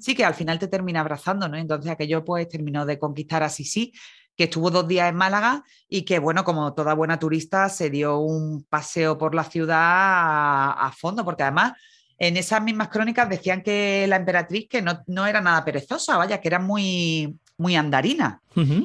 Sí, 0.00 0.14
que 0.14 0.24
al 0.24 0.34
final 0.34 0.58
te 0.58 0.66
termina 0.66 1.00
abrazando, 1.00 1.48
¿no? 1.48 1.56
Entonces 1.56 1.90
aquello 1.90 2.24
pues 2.24 2.48
terminó 2.48 2.84
de 2.84 2.98
conquistar 2.98 3.42
a 3.44 3.48
Sisi, 3.48 3.92
que 4.38 4.44
estuvo 4.44 4.70
dos 4.70 4.86
días 4.86 5.08
en 5.08 5.16
Málaga 5.16 5.64
y 5.88 6.02
que, 6.02 6.20
bueno, 6.20 6.44
como 6.44 6.72
toda 6.72 6.94
buena 6.94 7.18
turista, 7.18 7.68
se 7.68 7.90
dio 7.90 8.20
un 8.20 8.62
paseo 8.70 9.18
por 9.18 9.34
la 9.34 9.42
ciudad 9.42 9.76
a, 9.76 10.92
fondo, 10.96 11.24
porque 11.24 11.42
además 11.42 11.72
en 12.18 12.36
esas 12.36 12.62
mismas 12.62 12.88
crónicas 12.88 13.28
decían 13.28 13.62
que 13.64 14.06
la 14.06 14.14
emperatriz 14.14 14.68
que 14.68 14.80
no, 14.80 15.02
no 15.08 15.26
era 15.26 15.40
nada 15.40 15.64
perezosa, 15.64 16.16
vaya, 16.16 16.40
que 16.40 16.46
era 16.46 16.60
muy, 16.60 17.36
muy 17.56 17.74
andarina. 17.74 18.40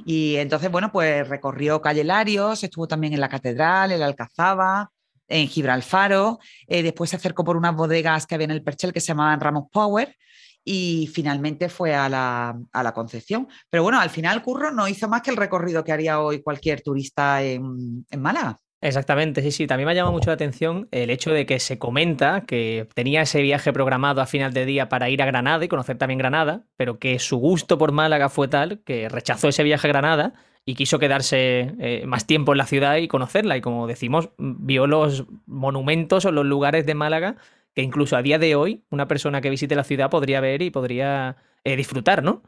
Y 0.05 0.37
entonces, 0.37 0.71
bueno, 0.71 0.91
pues 0.91 1.27
recorrió 1.27 1.81
Calle 1.81 2.03
Larios, 2.03 2.63
estuvo 2.63 2.87
también 2.87 3.13
en 3.13 3.21
la 3.21 3.29
catedral, 3.29 3.91
en 3.91 3.99
la 3.99 4.07
Alcazaba, 4.07 4.91
en 5.27 5.47
Gibralfaro, 5.47 6.39
eh, 6.67 6.81
después 6.81 7.11
se 7.11 7.15
acercó 7.15 7.43
por 7.43 7.57
unas 7.57 7.75
bodegas 7.75 8.25
que 8.25 8.35
había 8.35 8.45
en 8.45 8.51
el 8.51 8.63
Perchel 8.63 8.91
que 8.91 9.01
se 9.01 9.07
llamaban 9.07 9.39
Ramos 9.39 9.65
Power 9.71 10.15
y 10.63 11.09
finalmente 11.13 11.69
fue 11.69 11.93
a 11.93 12.09
la, 12.09 12.57
a 12.71 12.83
la, 12.83 12.93
Concepción. 12.93 13.47
Pero 13.69 13.83
bueno, 13.83 13.99
al 13.99 14.09
final 14.09 14.41
Curro 14.41 14.71
no 14.71 14.87
hizo 14.87 15.07
más 15.07 15.21
que 15.21 15.31
el 15.31 15.37
recorrido 15.37 15.83
que 15.83 15.91
haría 15.91 16.19
hoy 16.19 16.41
cualquier 16.41 16.81
turista 16.81 17.41
en, 17.41 18.05
en 18.09 18.21
Málaga. 18.21 18.57
Exactamente, 18.83 19.41
sí, 19.41 19.51
sí. 19.51 19.65
También 19.65 19.85
me 19.85 19.93
ha 19.93 19.95
llamado 19.95 20.11
mucho 20.11 20.29
la 20.29 20.33
atención 20.33 20.89
el 20.91 21.09
hecho 21.09 21.31
de 21.31 21.45
que 21.45 21.59
se 21.59 21.79
comenta 21.79 22.41
que 22.41 22.87
tenía 22.93 23.21
ese 23.21 23.41
viaje 23.41 23.71
programado 23.71 24.19
a 24.19 24.25
final 24.25 24.51
de 24.51 24.65
día 24.65 24.89
para 24.89 25.09
ir 25.09 25.21
a 25.21 25.25
Granada 25.25 25.63
y 25.63 25.69
conocer 25.69 25.97
también 25.97 26.17
Granada, 26.17 26.65
pero 26.75 26.99
que 26.99 27.17
su 27.17 27.37
gusto 27.37 27.77
por 27.77 27.93
Málaga 27.93 28.27
fue 28.27 28.49
tal 28.49 28.81
que 28.83 29.07
rechazó 29.07 29.47
ese 29.47 29.63
viaje 29.63 29.87
a 29.87 29.91
Granada 29.91 30.33
y 30.65 30.75
quiso 30.75 30.99
quedarse 30.99 31.73
eh, 31.79 32.03
más 32.05 32.27
tiempo 32.27 32.51
en 32.51 32.57
la 32.57 32.65
ciudad 32.65 32.97
y 32.97 33.07
conocerla. 33.07 33.55
Y 33.55 33.61
como 33.61 33.87
decimos, 33.87 34.31
vio 34.37 34.85
los 34.85 35.27
monumentos 35.45 36.25
o 36.25 36.33
los 36.33 36.45
lugares 36.45 36.85
de 36.85 36.93
Málaga 36.93 37.37
que 37.73 37.81
incluso 37.81 38.15
a 38.15 38.21
día 38.21 38.39
de 38.39 38.55
hoy 38.55 38.83
una 38.89 39.07
persona 39.07 39.41
que 39.41 39.49
visite 39.49 39.75
la 39.75 39.83
ciudad 39.83 40.09
podría 40.09 40.41
ver 40.41 40.61
y 40.61 40.69
podría 40.69 41.37
eh, 41.63 41.75
disfrutar, 41.75 42.23
¿no? 42.23 42.43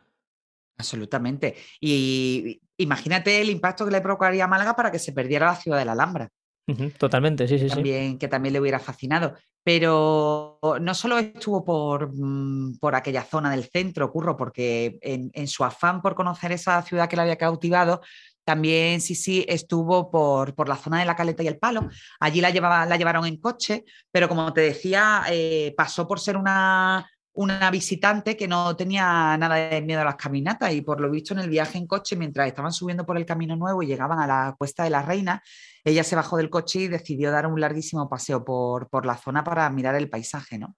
Absolutamente. 0.77 1.55
Y 1.79 2.61
imagínate 2.77 3.41
el 3.41 3.49
impacto 3.49 3.85
que 3.85 3.91
le 3.91 4.01
provocaría 4.01 4.45
a 4.45 4.47
Málaga 4.47 4.75
para 4.75 4.91
que 4.91 4.99
se 4.99 5.13
perdiera 5.13 5.47
la 5.47 5.55
ciudad 5.55 5.77
de 5.77 5.85
la 5.85 5.93
Alhambra. 5.93 6.29
totalmente, 6.97 7.47
sí, 7.47 7.57
sí, 7.57 7.69
sí. 7.69 8.17
Que 8.19 8.27
también 8.27 8.53
le 8.53 8.59
hubiera 8.59 8.79
fascinado. 8.79 9.35
Pero 9.63 10.59
no 10.81 10.93
solo 10.93 11.17
estuvo 11.17 11.63
por, 11.63 12.11
mm, 12.13 12.77
por 12.77 12.93
aquella 12.93 13.23
zona 13.23 13.49
del 13.49 13.63
centro, 13.63 14.11
Curro, 14.11 14.35
porque 14.37 14.99
en, 15.01 15.47
su 15.47 15.63
afán 15.63 16.01
por 16.01 16.13
conocer 16.13 16.51
esa 16.51 16.81
ciudad 16.81 17.09
que 17.09 17.15
le 17.15 17.23
había 17.23 17.37
cautivado, 17.37 18.01
también 18.45 19.01
sí, 19.01 19.45
estuvo 19.47 20.09
por, 20.09 20.53
por, 20.53 20.69
la 20.69 20.77
zona 20.77 20.99
de 20.99 21.05
la 21.05 21.15
Caleta 21.15 21.43
y 21.43 21.47
el 21.47 21.57
Palo. 21.57 21.89
Allí 22.19 22.39
la, 22.39 22.51
la 22.51 22.95
llevaron 22.95 23.25
en 23.25 23.37
coche, 23.37 23.83
pero 24.11 24.29
como 24.29 24.53
te 24.53 24.61
decía, 24.61 25.23
eh, 25.29 25.73
pasó 25.75 26.07
por 26.07 26.19
ser 26.19 26.37
una, 26.37 27.05
una 27.35 27.69
visitante 27.69 28.37
que 28.37 28.47
no 28.47 28.75
tenía 28.75 29.35
nada 29.37 29.55
de 29.55 29.81
miedo 29.81 30.01
a 30.01 30.05
las 30.05 30.15
caminatas 30.15 30.73
y 30.73 30.81
por 30.81 31.01
lo 31.01 31.11
visto 31.11 31.33
en 31.33 31.41
el 31.41 31.49
viaje 31.49 31.77
en 31.77 31.87
coche, 31.87 32.15
mientras 32.15 32.47
estaban 32.47 32.71
subiendo 32.71 33.05
por 33.05 33.17
el 33.17 33.25
Camino 33.25 33.55
Nuevo 33.55 33.83
y 33.83 33.87
llegaban 33.87 34.19
a 34.19 34.27
la 34.27 34.55
Cuesta 34.57 34.85
de 34.85 34.89
la 34.89 35.01
Reina, 35.01 35.43
ella 35.83 36.03
se 36.03 36.15
bajó 36.15 36.37
del 36.37 36.49
coche 36.49 36.79
y 36.79 36.87
decidió 36.87 37.31
dar 37.31 37.47
un 37.47 37.59
larguísimo 37.59 38.07
paseo 38.07 38.45
por, 38.45 38.89
por 38.89 39.05
la 39.05 39.17
zona 39.17 39.43
para 39.43 39.69
mirar 39.69 39.95
el 39.95 40.09
paisaje, 40.09 40.57
¿no? 40.57 40.75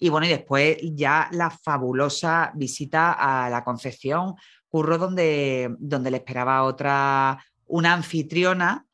Y 0.00 0.10
bueno, 0.10 0.26
y 0.26 0.30
después 0.30 0.76
ya 0.94 1.28
la 1.32 1.50
fabulosa 1.50 2.52
visita 2.54 3.12
a 3.12 3.50
la 3.50 3.64
Concepción, 3.64 4.36
Curro, 4.68 4.98
donde, 4.98 5.74
donde 5.78 6.10
le 6.10 6.18
esperaba 6.18 6.62
otra, 6.62 7.42
una 7.66 7.92
anfitriona 7.92 8.86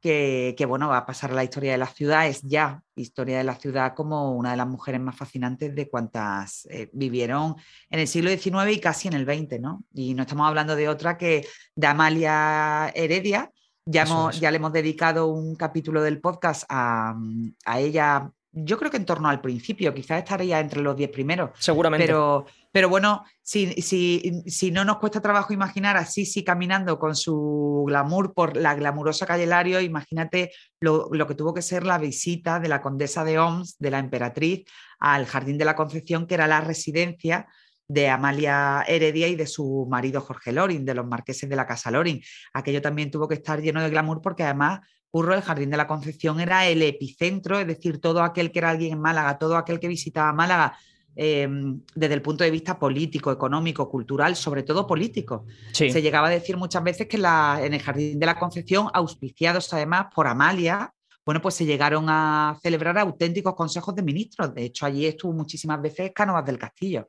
que, 0.00 0.64
bueno, 0.66 0.88
va 0.88 0.98
a 0.98 1.06
pasar 1.06 1.32
a 1.32 1.34
la 1.34 1.44
historia 1.44 1.72
de 1.72 1.78
la 1.78 1.86
ciudad, 1.86 2.26
es 2.28 2.42
ya 2.42 2.82
historia 2.94 3.38
de 3.38 3.44
la 3.44 3.56
ciudad 3.56 3.94
como 3.94 4.32
una 4.32 4.52
de 4.52 4.56
las 4.56 4.66
mujeres 4.66 5.00
más 5.00 5.16
fascinantes 5.16 5.74
de 5.74 5.88
cuantas 5.88 6.66
eh, 6.70 6.88
vivieron 6.92 7.56
en 7.90 8.00
el 8.00 8.08
siglo 8.08 8.30
XIX 8.30 8.72
y 8.72 8.80
casi 8.80 9.08
en 9.08 9.14
el 9.14 9.24
XX, 9.24 9.60
¿no? 9.60 9.84
Y 9.92 10.14
no 10.14 10.22
estamos 10.22 10.48
hablando 10.48 10.76
de 10.76 10.88
otra 10.88 11.16
que 11.18 11.46
de 11.74 11.86
Amalia 11.86 12.88
Heredia, 12.94 13.50
ya, 13.84 14.04
ya 14.32 14.50
le 14.50 14.56
hemos 14.56 14.72
dedicado 14.72 15.28
un 15.28 15.56
capítulo 15.56 16.02
del 16.02 16.20
podcast 16.20 16.64
a, 16.68 17.16
a 17.64 17.80
ella 17.80 18.30
yo 18.52 18.78
creo 18.78 18.90
que 18.90 18.96
en 18.96 19.04
torno 19.04 19.28
al 19.28 19.40
principio, 19.40 19.92
quizás 19.94 20.18
estaría 20.18 20.60
entre 20.60 20.80
los 20.80 20.96
diez 20.96 21.10
primeros. 21.10 21.50
Seguramente. 21.58 22.06
Pero, 22.06 22.46
pero 22.72 22.88
bueno, 22.88 23.24
si, 23.42 23.72
si, 23.82 24.42
si, 24.46 24.70
no 24.70 24.84
nos 24.84 24.98
cuesta 24.98 25.20
trabajo 25.20 25.52
imaginar 25.52 25.96
a 25.96 26.04
Sisi 26.04 26.44
caminando 26.44 26.98
con 26.98 27.14
su 27.14 27.84
glamour 27.86 28.32
por 28.34 28.56
la 28.56 28.74
glamurosa 28.74 29.26
calle 29.26 29.46
Lario, 29.46 29.80
imagínate 29.80 30.52
lo, 30.80 31.08
lo, 31.12 31.26
que 31.26 31.34
tuvo 31.34 31.54
que 31.54 31.62
ser 31.62 31.84
la 31.84 31.98
visita 31.98 32.60
de 32.60 32.68
la 32.68 32.80
condesa 32.80 33.24
de 33.24 33.38
Oms, 33.38 33.76
de 33.78 33.90
la 33.90 33.98
emperatriz, 33.98 34.64
al 34.98 35.26
Jardín 35.26 35.58
de 35.58 35.64
la 35.64 35.76
Concepción, 35.76 36.26
que 36.26 36.34
era 36.34 36.46
la 36.46 36.60
residencia 36.60 37.46
de 37.88 38.08
Amalia 38.08 38.84
Heredia 38.86 39.28
y 39.28 39.34
de 39.34 39.46
su 39.46 39.86
marido 39.90 40.20
Jorge 40.20 40.52
Loring, 40.52 40.84
de 40.84 40.94
los 40.94 41.06
marqueses 41.06 41.48
de 41.48 41.56
la 41.56 41.66
Casa 41.66 41.90
Loring. 41.90 42.22
Aquello 42.52 42.82
también 42.82 43.10
tuvo 43.10 43.26
que 43.26 43.34
estar 43.34 43.62
lleno 43.62 43.82
de 43.82 43.88
glamour 43.88 44.20
porque 44.20 44.42
además 44.42 44.80
Curro, 45.10 45.34
el 45.34 45.42
Jardín 45.42 45.70
de 45.70 45.76
la 45.76 45.86
Concepción 45.86 46.40
era 46.40 46.66
el 46.66 46.82
epicentro, 46.82 47.58
es 47.58 47.66
decir, 47.66 48.00
todo 48.00 48.22
aquel 48.22 48.52
que 48.52 48.58
era 48.58 48.70
alguien 48.70 48.92
en 48.94 49.00
Málaga, 49.00 49.38
todo 49.38 49.56
aquel 49.56 49.80
que 49.80 49.88
visitaba 49.88 50.32
Málaga 50.32 50.76
em, 51.16 51.80
desde 51.94 52.14
el 52.14 52.22
punto 52.22 52.44
de 52.44 52.50
vista 52.50 52.78
político, 52.78 53.32
económico, 53.32 53.88
cultural, 53.88 54.36
sobre 54.36 54.62
todo 54.62 54.86
político. 54.86 55.46
Se 55.72 56.02
llegaba 56.02 56.28
a 56.28 56.30
decir 56.30 56.56
muchas 56.56 56.84
veces 56.84 57.06
que 57.08 57.16
en 57.16 57.74
el 57.74 57.80
Jardín 57.80 58.18
de 58.18 58.26
la 58.26 58.38
Concepción, 58.38 58.88
auspiciados 58.92 59.72
además 59.72 60.06
por 60.14 60.26
Amalia, 60.26 60.92
bueno, 61.24 61.42
pues 61.42 61.56
se 61.56 61.66
llegaron 61.66 62.06
a 62.08 62.58
celebrar 62.62 62.96
auténticos 62.98 63.54
consejos 63.54 63.94
de 63.94 64.02
ministros. 64.02 64.54
De 64.54 64.64
hecho, 64.64 64.86
allí 64.86 65.04
estuvo 65.04 65.34
muchísimas 65.34 65.82
veces 65.82 66.10
Cánovas 66.14 66.44
del 66.46 66.56
Castillo. 66.56 67.08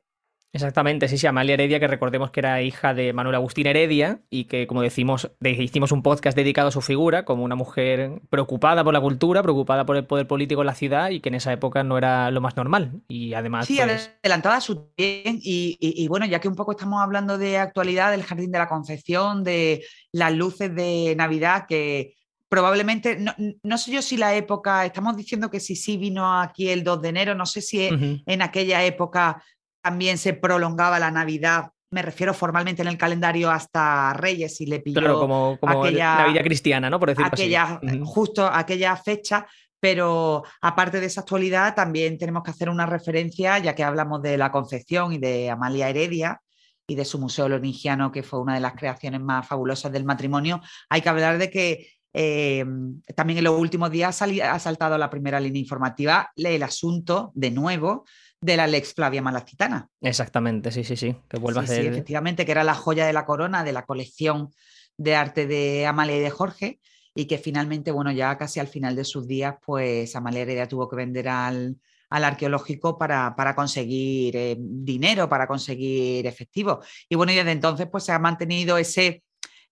Exactamente, 0.52 1.06
sí, 1.06 1.16
sí, 1.16 1.28
Amalia 1.28 1.54
Heredia, 1.54 1.78
que 1.78 1.86
recordemos 1.86 2.32
que 2.32 2.40
era 2.40 2.60
hija 2.60 2.92
de 2.92 3.12
Manuel 3.12 3.36
Agustín 3.36 3.68
Heredia 3.68 4.20
y 4.30 4.44
que, 4.44 4.66
como 4.66 4.82
decimos, 4.82 5.30
hicimos 5.40 5.92
un 5.92 6.02
podcast 6.02 6.36
dedicado 6.36 6.68
a 6.68 6.72
su 6.72 6.80
figura 6.80 7.24
como 7.24 7.44
una 7.44 7.54
mujer 7.54 8.20
preocupada 8.30 8.82
por 8.82 8.92
la 8.92 9.00
cultura, 9.00 9.44
preocupada 9.44 9.86
por 9.86 9.96
el 9.96 10.06
poder 10.06 10.26
político 10.26 10.62
en 10.62 10.66
la 10.66 10.74
ciudad 10.74 11.10
y 11.10 11.20
que 11.20 11.28
en 11.28 11.36
esa 11.36 11.52
época 11.52 11.84
no 11.84 11.96
era 11.96 12.32
lo 12.32 12.40
más 12.40 12.56
normal. 12.56 13.00
Y 13.06 13.34
además. 13.34 13.66
Sí, 13.66 13.78
pues 13.80 14.10
adelantada 14.24 14.56
a 14.56 14.60
su 14.60 14.90
bien. 14.96 15.38
Y, 15.40 16.08
bueno, 16.08 16.26
ya 16.26 16.40
que 16.40 16.48
un 16.48 16.56
poco 16.56 16.72
estamos 16.72 17.00
hablando 17.00 17.38
de 17.38 17.56
actualidad, 17.56 18.10
del 18.10 18.24
Jardín 18.24 18.50
de 18.50 18.58
la 18.58 18.68
Concepción, 18.68 19.44
de 19.44 19.84
las 20.10 20.34
luces 20.34 20.74
de 20.74 21.14
Navidad, 21.16 21.66
que 21.68 22.16
probablemente, 22.48 23.24
no, 23.62 23.78
sé 23.78 23.92
yo 23.92 24.02
si 24.02 24.16
la 24.16 24.34
época, 24.34 24.84
estamos 24.84 25.16
diciendo 25.16 25.48
que 25.48 25.60
si 25.60 25.76
sí 25.76 25.96
vino 25.96 26.40
aquí 26.40 26.70
el 26.70 26.82
2 26.82 27.02
de 27.02 27.08
enero, 27.08 27.34
no 27.36 27.46
sé 27.46 27.60
si 27.60 27.88
en 28.26 28.42
aquella 28.42 28.84
época 28.84 29.40
también 29.82 30.18
se 30.18 30.34
prolongaba 30.34 30.98
la 30.98 31.10
Navidad, 31.10 31.70
me 31.90 32.02
refiero 32.02 32.32
formalmente 32.32 32.82
en 32.82 32.88
el 32.88 32.98
calendario 32.98 33.50
hasta 33.50 34.12
Reyes 34.12 34.60
y 34.60 34.66
le 34.66 34.80
pilló 34.80 35.18
como, 35.18 35.58
aquella 35.62 36.16
Navidad 36.16 36.44
cristiana, 36.44 36.88
¿no? 36.88 37.00
Por 37.00 37.08
decirlo 37.08 37.28
aquella, 37.32 37.80
Justo 38.04 38.46
aquella 38.46 38.96
fecha, 38.96 39.46
pero 39.80 40.44
aparte 40.60 41.00
de 41.00 41.06
esa 41.06 41.22
actualidad, 41.22 41.74
también 41.74 42.18
tenemos 42.18 42.42
que 42.42 42.52
hacer 42.52 42.68
una 42.68 42.86
referencia, 42.86 43.58
ya 43.58 43.74
que 43.74 43.82
hablamos 43.82 44.22
de 44.22 44.36
la 44.36 44.52
Concepción 44.52 45.12
y 45.12 45.18
de 45.18 45.50
Amalia 45.50 45.88
Heredia 45.88 46.40
y 46.86 46.94
de 46.94 47.04
su 47.04 47.18
Museo 47.18 47.48
Loringiano, 47.48 48.12
que 48.12 48.22
fue 48.22 48.40
una 48.40 48.54
de 48.54 48.60
las 48.60 48.74
creaciones 48.74 49.20
más 49.20 49.46
fabulosas 49.46 49.90
del 49.90 50.04
matrimonio, 50.04 50.60
hay 50.88 51.00
que 51.00 51.08
hablar 51.08 51.38
de 51.38 51.50
que 51.50 51.88
eh, 52.12 52.64
también 53.14 53.38
en 53.38 53.44
los 53.44 53.58
últimos 53.58 53.90
días 53.90 54.20
ha 54.20 54.58
saltado 54.58 54.98
la 54.98 55.10
primera 55.10 55.38
línea 55.38 55.60
informativa 55.60 56.30
el 56.36 56.62
asunto, 56.62 57.30
de 57.34 57.52
nuevo, 57.52 58.04
de 58.40 58.56
la 58.56 58.66
Lex 58.66 58.94
Flavia 58.94 59.22
Malacitana. 59.22 59.88
Exactamente, 60.00 60.72
sí, 60.72 60.84
sí, 60.84 60.96
sí. 60.96 61.16
Que 61.28 61.38
vuelva 61.38 61.62
a 61.62 61.66
ser. 61.66 61.82
Sí, 61.82 61.88
efectivamente, 61.88 62.46
que 62.46 62.52
era 62.52 62.64
la 62.64 62.74
joya 62.74 63.06
de 63.06 63.12
la 63.12 63.26
corona 63.26 63.64
de 63.64 63.72
la 63.72 63.84
colección 63.84 64.50
de 64.96 65.14
arte 65.14 65.46
de 65.46 65.86
Amalia 65.86 66.16
y 66.16 66.20
de 66.20 66.30
Jorge, 66.30 66.80
y 67.14 67.26
que 67.26 67.38
finalmente, 67.38 67.90
bueno, 67.90 68.12
ya 68.12 68.36
casi 68.38 68.60
al 68.60 68.68
final 68.68 68.96
de 68.96 69.04
sus 69.04 69.26
días, 69.26 69.56
pues 69.64 70.14
Amalia 70.16 70.42
Heredia 70.42 70.68
tuvo 70.68 70.88
que 70.88 70.96
vender 70.96 71.28
al, 71.28 71.78
arqueológico 72.08 72.98
para, 72.98 73.34
para 73.36 73.54
conseguir 73.54 74.36
eh, 74.36 74.56
dinero, 74.58 75.28
para 75.28 75.46
conseguir 75.46 76.26
efectivo. 76.26 76.80
Y 77.08 77.16
bueno, 77.16 77.32
y 77.32 77.36
desde 77.36 77.52
entonces, 77.52 77.88
pues 77.90 78.04
se 78.04 78.12
ha 78.12 78.18
mantenido 78.18 78.78
ese 78.78 79.22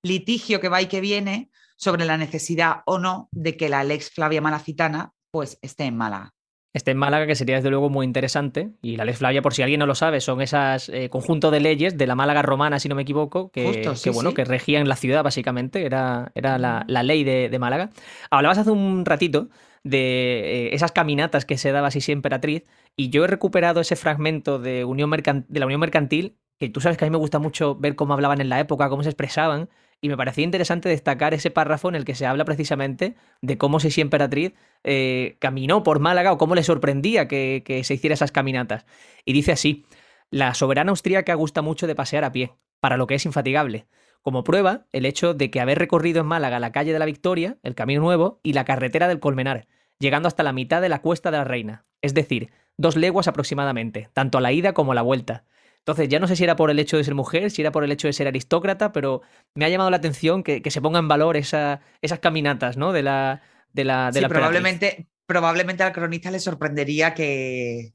litigio 0.02 0.60
que 0.60 0.68
va 0.68 0.82
y 0.82 0.86
que 0.86 1.00
viene 1.00 1.50
sobre 1.76 2.04
la 2.04 2.16
necesidad 2.16 2.82
o 2.86 2.98
no 2.98 3.28
de 3.32 3.56
que 3.56 3.68
la 3.68 3.84
Lex 3.84 4.10
Flavia 4.10 4.40
Malacitana 4.40 5.12
pues 5.30 5.58
esté 5.62 5.84
en 5.84 5.96
Málaga 5.96 6.34
esté 6.72 6.90
en 6.92 6.98
Málaga, 6.98 7.26
que 7.26 7.34
sería 7.34 7.56
desde 7.56 7.70
luego 7.70 7.90
muy 7.90 8.04
interesante. 8.04 8.70
Y 8.82 8.96
la 8.96 9.04
Lex 9.04 9.18
Flavia, 9.18 9.42
por 9.42 9.54
si 9.54 9.62
alguien 9.62 9.80
no 9.80 9.86
lo 9.86 9.94
sabe, 9.94 10.20
son 10.20 10.40
esas 10.40 10.88
eh, 10.88 11.08
conjunto 11.08 11.50
de 11.50 11.60
leyes 11.60 11.96
de 11.96 12.06
la 12.06 12.14
Málaga 12.14 12.42
romana, 12.42 12.78
si 12.78 12.88
no 12.88 12.94
me 12.94 13.02
equivoco, 13.02 13.50
que, 13.50 13.90
bueno, 14.12 14.34
que 14.34 14.44
regían 14.44 14.88
la 14.88 14.96
ciudad, 14.96 15.22
básicamente. 15.22 15.84
Era, 15.84 16.32
era 16.34 16.58
la, 16.58 16.84
ley 17.02 17.24
de, 17.24 17.58
Málaga. 17.58 17.90
Hablabas 18.30 18.58
hace 18.58 18.70
un 18.70 19.04
ratito 19.04 19.48
de 19.84 20.68
eh, 20.68 20.74
esas 20.74 20.92
caminatas 20.92 21.44
que 21.44 21.56
se 21.56 21.72
daba 21.72 21.88
así 21.88 22.00
siempre 22.00 22.28
Emperatriz, 22.28 22.64
y 22.96 23.10
yo 23.10 23.24
he 23.24 23.28
recuperado 23.28 23.80
ese 23.80 23.96
fragmento 23.96 24.58
de, 24.58 24.84
Unión 24.84 25.10
de 25.10 25.60
la 25.60 25.66
Unión 25.66 25.80
Mercantil, 25.80 26.36
que 26.58 26.68
tú 26.68 26.80
sabes 26.80 26.98
que 26.98 27.04
a 27.04 27.08
mí 27.08 27.10
me 27.10 27.18
gusta 27.18 27.38
mucho 27.38 27.76
ver 27.76 27.94
cómo 27.94 28.12
hablaban 28.12 28.40
en 28.40 28.48
la 28.48 28.58
época, 28.58 28.88
cómo 28.88 29.04
se 29.04 29.10
expresaban, 29.10 29.68
y 30.00 30.08
me 30.08 30.16
parecía 30.16 30.44
interesante 30.44 30.88
destacar 30.88 31.34
ese 31.34 31.50
párrafo 31.50 31.88
en 31.88 31.96
el 31.96 32.04
que 32.04 32.14
se 32.14 32.26
habla 32.26 32.44
precisamente 32.44 33.16
de 33.42 33.58
cómo 33.58 33.80
Sisi 33.80 34.00
Emperatriz 34.00 34.52
eh, 34.84 35.36
caminó 35.40 35.82
por 35.82 35.98
Málaga 35.98 36.32
o 36.32 36.38
cómo 36.38 36.54
le 36.54 36.62
sorprendía 36.62 37.26
que, 37.26 37.80
se 37.84 37.94
hiciera 37.94 38.14
esas 38.14 38.32
caminatas. 38.32 38.86
Y 39.24 39.32
dice 39.32 39.52
así, 39.52 39.86
la 40.30 40.54
soberana 40.54 40.90
austríaca 40.90 41.34
gusta 41.34 41.62
mucho 41.62 41.86
de 41.86 41.94
pasear 41.94 42.24
a 42.24 42.32
pie, 42.32 42.52
para 42.80 42.96
lo 42.96 43.06
que 43.06 43.16
es 43.16 43.26
infatigable. 43.26 43.86
Como 44.22 44.44
prueba, 44.44 44.86
el 44.92 45.06
hecho 45.06 45.34
de 45.34 45.50
que 45.50 45.60
haber 45.60 45.78
recorrido 45.78 46.20
en 46.20 46.26
Málaga 46.26 46.60
la 46.60 46.72
calle 46.72 46.92
de 46.92 46.98
la 46.98 47.06
Victoria, 47.06 47.58
el 47.62 47.74
Camino 47.74 48.00
Nuevo 48.00 48.40
y 48.42 48.52
la 48.52 48.64
carretera 48.64 49.08
del 49.08 49.20
Colmenar, 49.20 49.66
llegando 49.98 50.28
hasta 50.28 50.42
la 50.42 50.52
mitad 50.52 50.80
de 50.80 50.88
la 50.88 51.00
Cuesta 51.02 51.30
de 51.30 51.38
la 51.38 51.44
Reina, 51.44 51.84
es 52.02 52.14
decir, 52.14 52.50
dos 52.76 52.96
leguas 52.96 53.26
aproximadamente, 53.26 54.10
tanto 54.12 54.38
a 54.38 54.40
la 54.40 54.52
ida 54.52 54.72
como 54.74 54.92
a 54.92 54.94
la 54.94 55.02
vuelta. 55.02 55.44
Entonces, 55.88 56.10
ya 56.10 56.20
no 56.20 56.28
sé 56.28 56.36
si 56.36 56.44
era 56.44 56.54
por 56.54 56.70
el 56.70 56.78
hecho 56.78 56.98
de 56.98 57.04
ser 57.04 57.14
mujer, 57.14 57.50
si 57.50 57.62
era 57.62 57.72
por 57.72 57.82
el 57.82 57.90
hecho 57.90 58.08
de 58.08 58.12
ser 58.12 58.28
aristócrata, 58.28 58.92
pero 58.92 59.22
me 59.54 59.64
ha 59.64 59.70
llamado 59.70 59.88
la 59.88 59.96
atención 59.96 60.42
que, 60.42 60.62
se 60.70 60.82
ponga 60.82 60.98
en 60.98 61.08
valor 61.08 61.38
esas 61.38 61.80
caminatas, 62.20 62.76
¿no? 62.76 62.92
De 62.92 63.02
la. 63.02 63.40
De 63.72 63.84
la, 63.84 64.10
de 64.10 64.28
probablemente, 64.28 65.08
probablemente 65.24 65.82
al 65.82 65.94
cronista 65.94 66.30
le 66.30 66.40
sorprendería 66.40 67.14
que. 67.14 67.94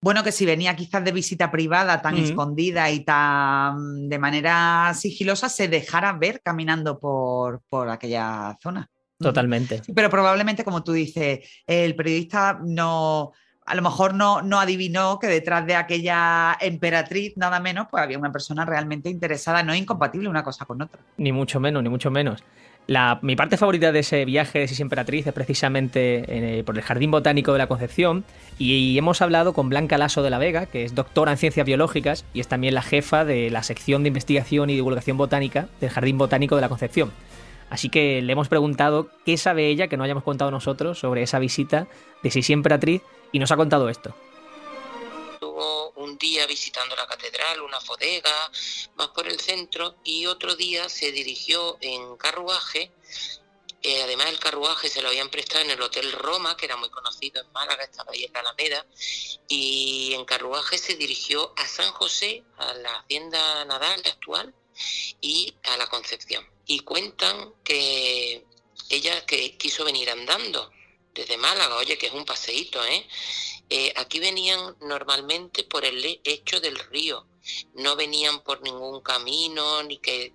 Bueno, 0.00 0.22
que 0.22 0.30
si 0.30 0.46
venía 0.46 0.76
quizás 0.76 1.04
de 1.04 1.10
visita 1.10 1.50
privada 1.50 2.00
tan 2.00 2.16
escondida 2.16 2.88
y 2.92 3.00
tan 3.00 4.08
de 4.08 4.18
manera 4.20 4.94
sigilosa, 4.94 5.48
se 5.48 5.66
dejara 5.66 6.12
ver 6.12 6.42
caminando 6.44 7.00
por, 7.00 7.62
por 7.68 7.88
aquella 7.88 8.56
zona. 8.62 8.88
Totalmente. 9.18 9.82
pero 9.92 10.10
probablemente, 10.10 10.62
como 10.62 10.84
tú 10.84 10.92
dices, 10.92 11.40
el 11.66 11.96
periodista 11.96 12.60
no, 12.64 13.32
a 13.64 13.74
lo 13.74 13.82
mejor 13.82 14.14
no, 14.14 14.42
no 14.42 14.58
adivinó 14.58 15.18
que 15.18 15.28
detrás 15.28 15.66
de 15.66 15.76
aquella 15.76 16.56
emperatriz, 16.60 17.36
nada 17.36 17.60
menos, 17.60 17.86
pues 17.90 18.02
había 18.02 18.18
una 18.18 18.32
persona 18.32 18.64
realmente 18.64 19.08
interesada, 19.08 19.62
no 19.62 19.74
incompatible 19.74 20.28
una 20.28 20.42
cosa 20.42 20.64
con 20.64 20.82
otra. 20.82 21.00
Ni 21.16 21.32
mucho 21.32 21.60
menos, 21.60 21.82
ni 21.82 21.88
mucho 21.88 22.10
menos. 22.10 22.42
La, 22.88 23.20
mi 23.22 23.36
parte 23.36 23.56
favorita 23.56 23.92
de 23.92 24.00
ese 24.00 24.24
viaje 24.24 24.58
de 24.58 24.66
Sis 24.66 24.80
Emperatriz 24.80 25.24
es 25.28 25.32
precisamente 25.32 26.58
eh, 26.58 26.64
por 26.64 26.76
el 26.76 26.82
Jardín 26.82 27.12
Botánico 27.12 27.52
de 27.52 27.58
la 27.58 27.68
Concepción 27.68 28.24
y, 28.58 28.98
hemos 28.98 29.22
hablado 29.22 29.52
con 29.52 29.68
Blanca 29.68 29.98
Lasso 29.98 30.24
de 30.24 30.30
la 30.30 30.38
Vega, 30.38 30.66
que 30.66 30.84
es 30.84 30.94
doctora 30.96 31.30
en 31.30 31.38
ciencias 31.38 31.64
biológicas 31.64 32.24
y 32.34 32.40
es 32.40 32.48
también 32.48 32.74
la 32.74 32.82
jefa 32.82 33.24
de 33.24 33.50
la 33.50 33.62
sección 33.62 34.02
de 34.02 34.08
investigación 34.08 34.68
y 34.70 34.74
divulgación 34.74 35.16
botánica 35.16 35.68
del 35.80 35.90
Jardín 35.90 36.18
Botánico 36.18 36.56
de 36.56 36.62
la 36.62 36.68
Concepción. 36.68 37.12
Así 37.70 37.88
que 37.88 38.20
le 38.20 38.32
hemos 38.32 38.48
preguntado 38.48 39.08
qué 39.24 39.36
sabe 39.36 39.68
ella 39.68 39.86
que 39.86 39.96
no 39.96 40.04
hayamos 40.04 40.24
contado 40.24 40.50
nosotros 40.50 40.98
sobre 40.98 41.22
esa 41.22 41.38
visita 41.38 41.86
de 42.22 42.30
Sis 42.30 42.50
Emperatriz 42.50 43.02
y 43.32 43.38
nos 43.38 43.50
ha 43.50 43.56
contado 43.56 43.88
esto. 43.88 44.14
Estuvo 45.32 45.90
un 45.96 46.18
día 46.18 46.46
visitando 46.46 46.94
la 46.94 47.06
catedral, 47.06 47.62
una 47.62 47.78
bodega, 47.80 48.50
más 48.94 49.08
por 49.08 49.26
el 49.26 49.40
centro, 49.40 49.96
y 50.04 50.26
otro 50.26 50.54
día 50.54 50.88
se 50.88 51.10
dirigió 51.10 51.78
en 51.80 52.16
carruaje. 52.16 52.92
Eh, 53.82 54.02
además, 54.02 54.28
el 54.28 54.38
carruaje 54.38 54.88
se 54.88 55.02
lo 55.02 55.08
habían 55.08 55.28
prestado 55.28 55.64
en 55.64 55.70
el 55.70 55.82
Hotel 55.82 56.12
Roma, 56.12 56.56
que 56.56 56.66
era 56.66 56.76
muy 56.76 56.90
conocido 56.90 57.40
en 57.40 57.50
Málaga, 57.52 57.82
estaba 57.82 58.12
ahí 58.12 58.24
en 58.24 58.32
la 58.32 58.40
Alameda, 58.40 58.86
y 59.48 60.12
en 60.14 60.24
carruaje 60.24 60.78
se 60.78 60.94
dirigió 60.94 61.52
a 61.56 61.66
San 61.66 61.90
José, 61.90 62.44
a 62.58 62.74
la 62.74 62.98
hacienda 62.98 63.64
Nadal 63.64 64.00
actual, 64.06 64.54
y 65.20 65.54
a 65.64 65.76
la 65.76 65.88
Concepción. 65.88 66.46
Y 66.66 66.80
cuentan 66.80 67.54
que 67.64 68.44
ella 68.88 69.26
que 69.26 69.56
quiso 69.56 69.84
venir 69.84 70.10
andando 70.10 70.71
desde 71.14 71.36
Málaga, 71.36 71.76
oye, 71.76 71.98
que 71.98 72.06
es 72.06 72.12
un 72.12 72.24
paseíto, 72.24 72.84
¿eh? 72.84 73.06
¿eh? 73.68 73.92
Aquí 73.96 74.18
venían 74.18 74.76
normalmente 74.80 75.64
por 75.64 75.84
el 75.84 76.20
hecho 76.24 76.60
del 76.60 76.78
río, 76.78 77.26
no 77.74 77.96
venían 77.96 78.42
por 78.42 78.62
ningún 78.62 79.00
camino, 79.00 79.82
ni 79.82 79.98
que 79.98 80.32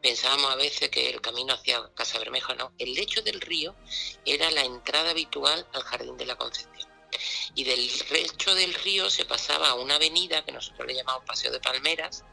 pensábamos 0.00 0.50
a 0.52 0.56
veces 0.56 0.88
que 0.88 1.10
el 1.10 1.20
camino 1.20 1.54
hacia 1.54 1.90
Casa 1.94 2.18
Bermeja, 2.18 2.54
no. 2.54 2.72
El 2.78 2.94
lecho 2.94 3.22
del 3.22 3.40
río 3.40 3.74
era 4.24 4.50
la 4.50 4.62
entrada 4.62 5.10
habitual 5.10 5.66
al 5.72 5.82
Jardín 5.82 6.16
de 6.16 6.26
la 6.26 6.36
Concepción. 6.36 6.88
Y 7.54 7.64
del 7.64 7.90
lecho 8.10 8.54
del 8.54 8.72
río 8.74 9.10
se 9.10 9.24
pasaba 9.24 9.70
a 9.70 9.74
una 9.74 9.96
avenida 9.96 10.44
que 10.44 10.52
nosotros 10.52 10.86
le 10.86 10.94
llamamos 10.94 11.24
Paseo 11.24 11.50
de 11.50 11.60
Palmeras, 11.60 12.24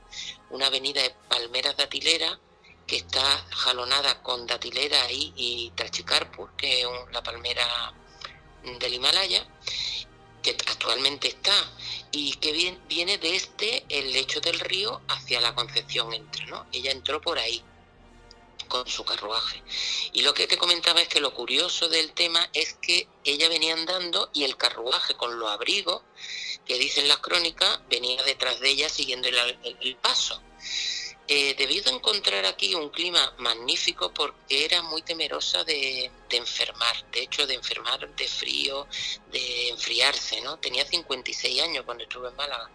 una 0.50 0.68
avenida 0.68 1.02
de 1.02 1.16
palmeras 1.30 1.76
de 1.78 1.84
Atilera, 1.84 2.40
que 2.88 2.96
está 2.98 3.46
jalonada 3.52 4.24
con 4.24 4.48
datilera 4.48 5.12
y, 5.12 5.34
y 5.36 5.72
trachicarpus, 5.76 6.50
que 6.58 6.82
es 6.82 6.88
la 7.12 7.22
palmera 7.22 7.94
del 8.80 8.94
Himalaya, 8.94 9.46
que 10.42 10.52
actualmente 10.52 11.28
está, 11.28 11.54
y 12.12 12.34
que 12.36 12.52
viene 12.88 13.18
desde 13.18 13.36
este, 13.36 13.86
el 13.90 14.12
lecho 14.14 14.40
del 14.40 14.60
río 14.60 15.02
hacia 15.08 15.42
la 15.42 15.54
Concepción 15.54 16.14
entra, 16.14 16.46
¿no? 16.46 16.66
Ella 16.72 16.92
entró 16.92 17.22
por 17.22 17.38
ahí. 17.40 17.64
con 18.68 18.86
su 18.86 19.06
carruaje. 19.06 19.64
Y 20.12 20.24
lo 20.24 20.34
que 20.34 20.46
te 20.46 20.58
comentaba 20.58 21.02
es 21.02 21.08
que 21.08 21.22
lo 21.22 21.34
curioso 21.34 21.88
del 21.88 22.12
tema 22.12 22.50
es 22.52 22.74
que 22.82 23.08
ella 23.24 23.48
venía 23.48 23.74
andando 23.74 24.30
y 24.34 24.44
el 24.44 24.58
carruaje 24.58 25.16
con 25.16 25.40
los 25.40 25.50
abrigos 25.50 26.02
que 26.66 26.78
dicen 26.78 27.08
las 27.08 27.20
crónicas 27.20 27.80
venía 27.90 28.22
detrás 28.24 28.60
de 28.60 28.70
ella 28.70 28.90
siguiendo 28.90 29.30
el, 29.30 29.96
paso. 30.02 30.42
Eh, 31.30 31.56
debido 31.58 31.92
a 31.92 31.96
encontrar 31.96 32.46
aquí 32.46 32.74
un 32.74 32.90
clima 32.90 33.34
magnífico 33.40 34.14
porque 34.14 34.64
era 34.64 34.82
muy 34.82 35.02
temerosa 35.02 35.66
de, 35.66 36.10
de, 36.30 36.38
enfermar, 36.38 36.96
de 37.12 37.24
hecho 37.24 37.46
de 37.46 37.56
enfermar 37.56 38.08
de 38.16 38.28
frío, 38.30 38.88
de 39.30 39.68
enfriarse, 39.70 40.40
¿no? 40.40 40.58
Tenía 40.58 40.86
56 40.86 41.62
años 41.62 41.84
cuando 41.84 42.04
estuve 42.04 42.30
en 42.30 42.36
Málaga. 42.38 42.72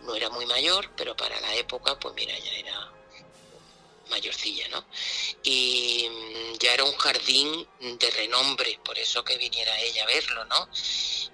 No 0.00 0.14
era 0.14 0.30
muy 0.30 0.46
mayor, 0.46 0.90
pero 0.96 1.14
para 1.14 1.38
la 1.40 1.54
época, 1.56 1.98
pues 1.98 2.14
mira, 2.14 2.38
ya 2.38 2.52
era 2.52 2.99
mayorcilla, 4.10 4.68
¿no? 4.68 4.84
Y 5.42 6.08
mm, 6.08 6.58
ya 6.58 6.74
era 6.74 6.84
un 6.84 6.96
jardín 6.96 7.66
de 7.80 8.10
renombre, 8.10 8.78
por 8.84 8.98
eso 8.98 9.24
que 9.24 9.38
viniera 9.38 9.78
ella 9.80 10.04
a 10.04 10.06
verlo, 10.06 10.44
¿no? 10.44 10.68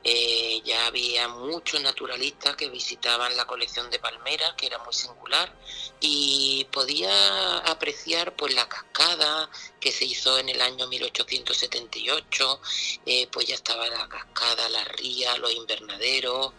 Eh, 0.05 0.63
ya 0.65 0.87
había 0.87 1.27
muchos 1.27 1.81
naturalistas 1.81 2.55
que 2.55 2.69
visitaban 2.69 3.37
la 3.37 3.45
colección 3.45 3.91
de 3.91 3.99
palmeras, 3.99 4.55
que 4.57 4.67
era 4.67 4.79
muy 4.79 4.95
singular, 4.95 5.53
y 6.01 6.65
podía 6.71 7.59
apreciar 7.59 8.37
pues 8.37 8.55
la 8.55 8.69
cascada 8.69 9.51
que 9.81 9.91
se 9.91 10.05
hizo 10.05 10.39
en 10.39 10.49
el 10.49 10.61
año 10.61 10.87
1878, 10.87 12.61
eh, 13.07 13.27
pues 13.33 13.47
ya 13.47 13.57
estaba 13.57 13.89
la 13.89 14.09
cascada, 14.09 14.69
la 14.69 14.85
ría, 14.85 15.37
los 15.39 15.53
invernaderos, 15.53 16.53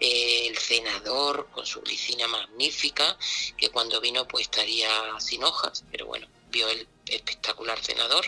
eh, 0.00 0.46
el 0.46 0.56
cenador 0.56 1.48
con 1.50 1.66
su 1.66 1.82
piscina 1.82 2.26
magnífica, 2.26 3.18
que 3.58 3.68
cuando 3.68 4.00
vino 4.00 4.26
pues 4.26 4.44
estaría 4.44 4.88
sin 5.18 5.44
pero 5.90 6.06
bueno, 6.06 6.26
vio 6.50 6.68
el 6.68 6.86
espectacular 7.06 7.78
cenador 7.80 8.24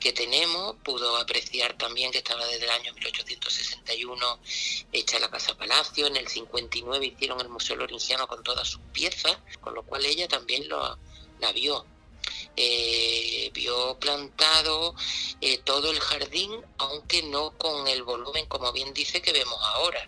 que 0.00 0.12
tenemos, 0.12 0.76
pudo 0.84 1.16
apreciar 1.16 1.76
también 1.76 2.10
que 2.12 2.18
estaba 2.18 2.46
desde 2.46 2.64
el 2.64 2.70
año 2.70 2.94
1861 2.94 4.40
hecha 4.92 5.18
la 5.18 5.30
Casa 5.30 5.56
Palacio, 5.56 6.06
en 6.06 6.16
el 6.16 6.28
59 6.28 7.06
hicieron 7.06 7.40
el 7.40 7.48
Museo 7.48 7.76
Loringiano 7.76 8.26
con 8.26 8.42
todas 8.42 8.68
sus 8.68 8.80
piezas, 8.92 9.36
con 9.60 9.74
lo 9.74 9.82
cual 9.82 10.04
ella 10.06 10.28
también 10.28 10.68
lo, 10.68 10.98
la 11.40 11.52
vio. 11.52 11.84
Eh, 12.56 13.50
vio 13.52 13.98
plantado 13.98 14.94
eh, 15.40 15.58
todo 15.58 15.90
el 15.90 16.00
jardín, 16.00 16.52
aunque 16.78 17.22
no 17.22 17.50
con 17.58 17.86
el 17.86 18.02
volumen, 18.02 18.46
como 18.46 18.72
bien 18.72 18.94
dice, 18.94 19.20
que 19.20 19.32
vemos 19.32 19.58
ahora. 19.60 20.06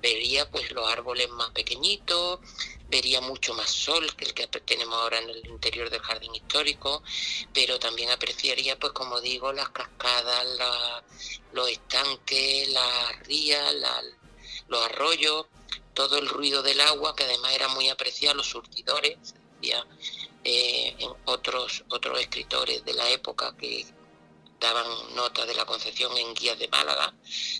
Vería 0.00 0.48
pues 0.50 0.70
los 0.72 0.86
árboles 0.90 1.28
más 1.30 1.50
pequeñitos, 1.50 2.40
vería 2.88 3.20
mucho 3.20 3.54
más 3.54 3.70
sol 3.70 4.14
que 4.16 4.24
el 4.24 4.34
que 4.34 4.46
tenemos 4.46 4.94
ahora 4.94 5.18
en 5.18 5.30
el 5.30 5.46
interior 5.46 5.90
del 5.90 6.00
jardín 6.00 6.34
histórico, 6.34 7.02
pero 7.52 7.78
también 7.78 8.10
apreciaría, 8.10 8.78
pues 8.78 8.92
como 8.92 9.20
digo, 9.20 9.52
las 9.52 9.68
cascadas, 9.70 10.46
los 11.52 11.68
estanques, 11.68 12.68
las 12.68 13.26
rías, 13.26 13.74
los 14.68 14.84
arroyos, 14.84 15.46
todo 15.94 16.18
el 16.18 16.28
ruido 16.28 16.62
del 16.62 16.80
agua, 16.80 17.14
que 17.14 17.24
además 17.24 17.52
era 17.54 17.68
muy 17.68 17.88
apreciado, 17.88 18.36
los 18.36 18.48
surtidores, 18.48 19.18
decía 19.60 19.84
eh, 20.44 20.94
en 20.98 21.10
otros, 21.24 21.84
otros 21.88 22.20
escritores 22.20 22.84
de 22.84 22.94
la 22.94 23.10
época 23.10 23.56
que 23.56 23.84
daban 24.60 24.86
nota 25.14 25.46
de 25.46 25.54
la 25.54 25.64
Concepción 25.64 26.10
en 26.16 26.34
guías 26.34 26.58
de 26.58 26.68
Málaga, 26.68 27.14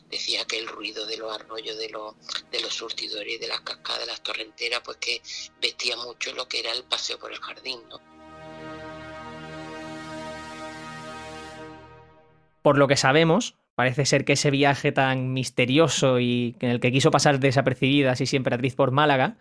decía 0.08 0.44
que 0.44 0.58
el 0.58 0.66
ruido 0.66 1.06
de 1.06 1.16
los 1.16 1.32
arroyos, 1.32 1.78
de 1.78 1.88
los, 1.90 2.14
de 2.50 2.60
los 2.60 2.74
surtidores, 2.74 3.40
de 3.40 3.48
las 3.48 3.60
cascadas, 3.60 4.00
de 4.00 4.06
las 4.06 4.22
torrenteras, 4.22 4.80
pues 4.84 4.96
que 4.98 5.20
vestía 5.60 5.96
mucho 5.96 6.32
lo 6.34 6.48
que 6.48 6.60
era 6.60 6.72
el 6.72 6.84
paseo 6.84 7.18
por 7.18 7.32
el 7.32 7.38
jardín, 7.38 7.80
¿no? 7.88 8.00
Por 12.62 12.76
lo 12.76 12.88
que 12.88 12.96
sabemos, 12.96 13.54
parece 13.74 14.04
ser 14.04 14.24
que 14.24 14.32
ese 14.34 14.50
viaje 14.50 14.92
tan 14.92 15.32
misterioso 15.32 16.18
y 16.20 16.56
en 16.60 16.70
el 16.70 16.80
que 16.80 16.92
quiso 16.92 17.10
pasar 17.10 17.38
desapercibida 17.38 18.12
así 18.12 18.26
siempre 18.26 18.48
emperatriz 18.48 18.74
por 18.74 18.90
Málaga, 18.90 19.38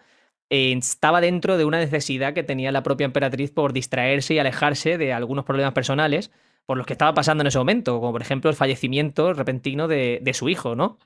eh, 0.50 0.74
estaba 0.78 1.20
dentro 1.20 1.58
de 1.58 1.66
una 1.66 1.80
necesidad 1.80 2.34
que 2.34 2.44
tenía 2.44 2.72
la 2.72 2.84
propia 2.84 3.06
emperatriz 3.06 3.52
por 3.52 3.74
distraerse 3.74 4.36
y 4.36 4.40
alejarse 4.40 4.98
de 4.98 5.12
algunos 5.12 5.44
problemas 5.44 5.74
personales 5.74 6.32
por 6.68 6.78
los 6.78 6.86
que 6.86 6.94
estaba 6.94 7.14
pasando 7.14 7.42
en 7.42 7.48
ese 7.48 7.58
momento, 7.58 8.00
como 8.00 8.12
por 8.12 8.22
ejemplo 8.22 8.50
el 8.50 8.56
fallecimiento 8.56 9.34
repentino 9.34 9.88
de, 9.88 10.32
su 10.34 10.50
hijo, 10.50 10.76
¿no? 10.76 11.00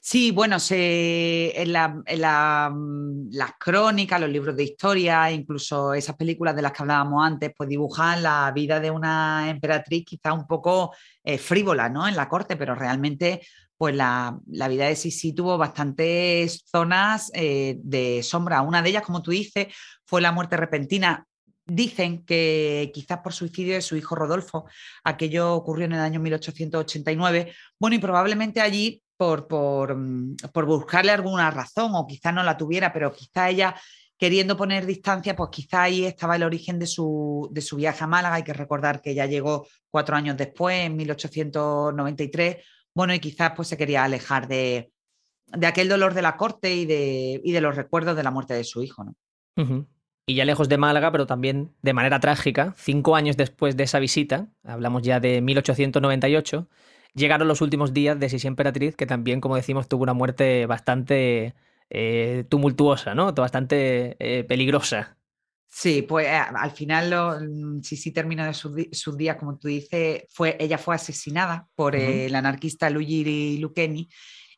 Sí, 0.00 0.30
bueno, 0.30 0.58
se, 0.58 1.52
en, 1.60 1.70
mm, 1.70 3.28
las 3.32 3.52
crónicas, 3.58 4.18
los 4.18 4.30
libros 4.30 4.56
de 4.56 4.64
historia, 4.64 5.30
incluso 5.30 5.92
esas 5.92 6.16
películas 6.16 6.56
de 6.56 6.62
las 6.62 6.72
que 6.72 6.82
hablábamos 6.82 7.22
antes, 7.24 7.52
pues 7.54 7.68
dibujan 7.68 8.22
la 8.22 8.50
vida 8.54 8.80
de 8.80 8.90
una 8.90 9.50
emperatriz 9.50 10.06
quizá 10.06 10.32
un 10.32 10.46
poco 10.46 10.94
eh, 11.22 11.36
frívola, 11.36 11.90
¿no? 11.90 12.08
En 12.08 12.16
la 12.16 12.28
corte, 12.30 12.56
pero 12.56 12.74
realmente 12.74 13.42
pues 13.76 13.94
la, 13.94 14.38
vida 14.46 14.86
de 14.86 14.96
Sisi 14.96 15.34
tuvo 15.34 15.58
bastantes 15.58 16.64
zonas 16.66 17.30
eh, 17.34 17.76
de 17.82 18.22
sombra. 18.22 18.62
Una 18.62 18.82
de 18.82 18.90
ellas, 18.90 19.02
como 19.02 19.22
tú 19.22 19.30
dices, 19.30 19.68
fue 20.06 20.22
la 20.22 20.32
muerte 20.32 20.56
repentina 20.56 21.26
Dicen 21.72 22.24
que 22.24 22.90
quizás 22.92 23.18
por 23.18 23.32
suicidio 23.32 23.74
de 23.74 23.82
su 23.82 23.96
hijo 23.96 24.16
Rodolfo, 24.16 24.66
aquello 25.04 25.54
ocurrió 25.54 25.84
en 25.84 25.92
el 25.92 26.00
año 26.00 26.18
1889, 26.18 27.52
bueno, 27.78 27.94
y 27.94 28.00
probablemente 28.00 28.60
allí 28.60 29.00
por, 29.16 29.46
por, 29.46 29.94
mm, 29.94 30.36
por 30.52 30.66
buscarle 30.66 31.12
alguna 31.12 31.50
razón, 31.50 31.92
o 31.94 32.06
quizás 32.08 32.34
no 32.34 32.42
la 32.42 32.56
tuviera, 32.56 32.92
pero 32.92 33.12
quizá 33.12 33.48
ella 33.50 33.76
queriendo 34.18 34.56
poner 34.56 34.84
distancia, 34.84 35.36
pues 35.36 35.50
quizá 35.50 35.82
ahí 35.84 36.04
estaba 36.04 36.36
el 36.36 36.42
origen 36.42 36.78
de 36.78 36.86
su, 36.86 37.48
de 37.52 37.60
su 37.60 37.76
viaje 37.76 38.02
a 38.02 38.06
Málaga. 38.06 38.34
Hay 38.34 38.42
que 38.42 38.52
recordar 38.52 39.00
que 39.00 39.14
ya 39.14 39.26
llegó 39.26 39.66
cuatro 39.90 40.16
años 40.16 40.36
después, 40.36 40.86
en 40.86 40.96
1893, 40.96 42.56
bueno, 42.94 43.14
y 43.14 43.20
quizás 43.20 43.52
pues 43.54 43.68
se 43.68 43.76
quería 43.76 44.02
alejar 44.02 44.48
de, 44.48 44.92
de 45.46 45.66
aquel 45.66 45.88
dolor 45.88 46.14
de 46.14 46.22
la 46.22 46.36
corte 46.36 46.74
y 46.74 46.84
de, 46.84 47.40
y 47.42 47.52
de, 47.52 47.60
los 47.60 47.76
recuerdos 47.76 48.16
de 48.16 48.22
la 48.22 48.30
muerte 48.30 48.54
de 48.54 48.64
su 48.64 48.82
hijo, 48.82 49.04
¿no? 49.04 49.14
Y 50.30 50.34
ya 50.34 50.44
lejos 50.44 50.68
de 50.68 50.78
Málaga, 50.78 51.10
pero 51.10 51.26
también 51.26 51.72
de 51.82 51.92
manera 51.92 52.20
trágica, 52.20 52.72
cinco 52.76 53.16
años 53.16 53.36
después 53.36 53.76
de 53.76 53.82
esa 53.82 53.98
visita, 53.98 54.46
hablamos 54.62 55.02
ya 55.02 55.18
de 55.18 55.40
1898, 55.40 56.68
llegaron 57.14 57.48
los 57.48 57.60
últimos 57.60 57.92
días 57.92 58.16
de 58.16 58.28
Sisi 58.28 58.46
Emperatriz, 58.46 58.94
que 58.94 59.06
también, 59.06 59.40
como 59.40 59.56
decimos, 59.56 59.88
tuvo 59.88 60.04
una 60.04 60.12
muerte 60.12 60.66
bastante 60.66 61.56
eh, 61.88 62.44
tumultuosa, 62.48 63.12
¿no? 63.12 63.32
Bastante 63.32 64.14
eh, 64.20 64.44
peligrosa. 64.44 65.16
Sí, 65.66 66.02
pues 66.02 66.28
eh, 66.28 66.30
al 66.30 66.70
final 66.70 67.82
Sisi 67.82 68.12
terminó 68.12 68.44
de 68.44 68.54
sus, 68.54 69.16
días, 69.16 69.36
como 69.36 69.58
tú 69.58 69.66
dices, 69.66 70.26
fue, 70.30 70.56
ella 70.60 70.78
fue 70.78 70.94
asesinada 70.94 71.66
por 71.74 71.96
el 71.96 72.32
anarquista 72.36 72.88
Luigi 72.88 73.58
Lucchini 73.58 74.08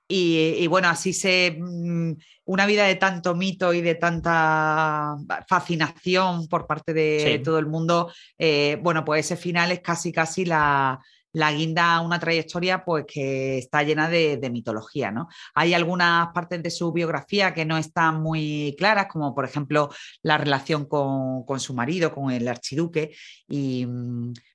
y, 0.09 0.67
bueno, 0.67 0.89
así 0.89 1.13
se. 1.13 1.57
Mm, 1.59 2.13
una 2.45 2.67
vida 2.67 2.85
de 2.85 2.97
tanto 2.97 3.35
mito 3.35 3.73
y 3.73 3.81
de 3.81 3.95
tanta 3.95 5.17
fascinación 5.49 6.49
por 6.49 6.67
parte 6.67 6.93
de 6.93 7.41
todo 7.45 7.59
el 7.59 7.67
mundo. 7.67 8.13
Eh, 8.37 8.79
bueno, 8.83 9.05
pues 9.05 9.27
ese 9.27 9.37
final 9.37 9.71
es 9.73 9.81
casi, 9.81 10.13
casi 10.13 10.45
la, 10.45 11.01
la 11.33 11.53
guinda 11.53 12.01
una 12.01 12.19
trayectoria 12.19 12.85
pues 12.85 13.05
que 13.07 13.59
está 13.59 13.83
llena 13.83 14.09
de, 14.09 14.39
mitología, 14.53 15.11
¿no? 15.11 15.29
Hay 15.55 15.73
algunas 15.73 16.29
partes 16.33 16.63
de 16.63 16.71
su 16.71 16.93
biografía 16.93 17.55
que 17.55 17.65
no 17.65 17.79
están 17.79 18.23
muy 18.23 18.75
claras, 18.79 19.07
como 19.07 19.35
por 19.35 19.45
ejemplo 19.45 19.91
la 20.23 20.37
relación 20.37 20.87
con, 20.87 21.61
su 21.61 21.75
marido, 21.75 22.15
con 22.15 22.31
el 22.31 22.47
archiduque, 22.49 23.15
y, 23.49 23.87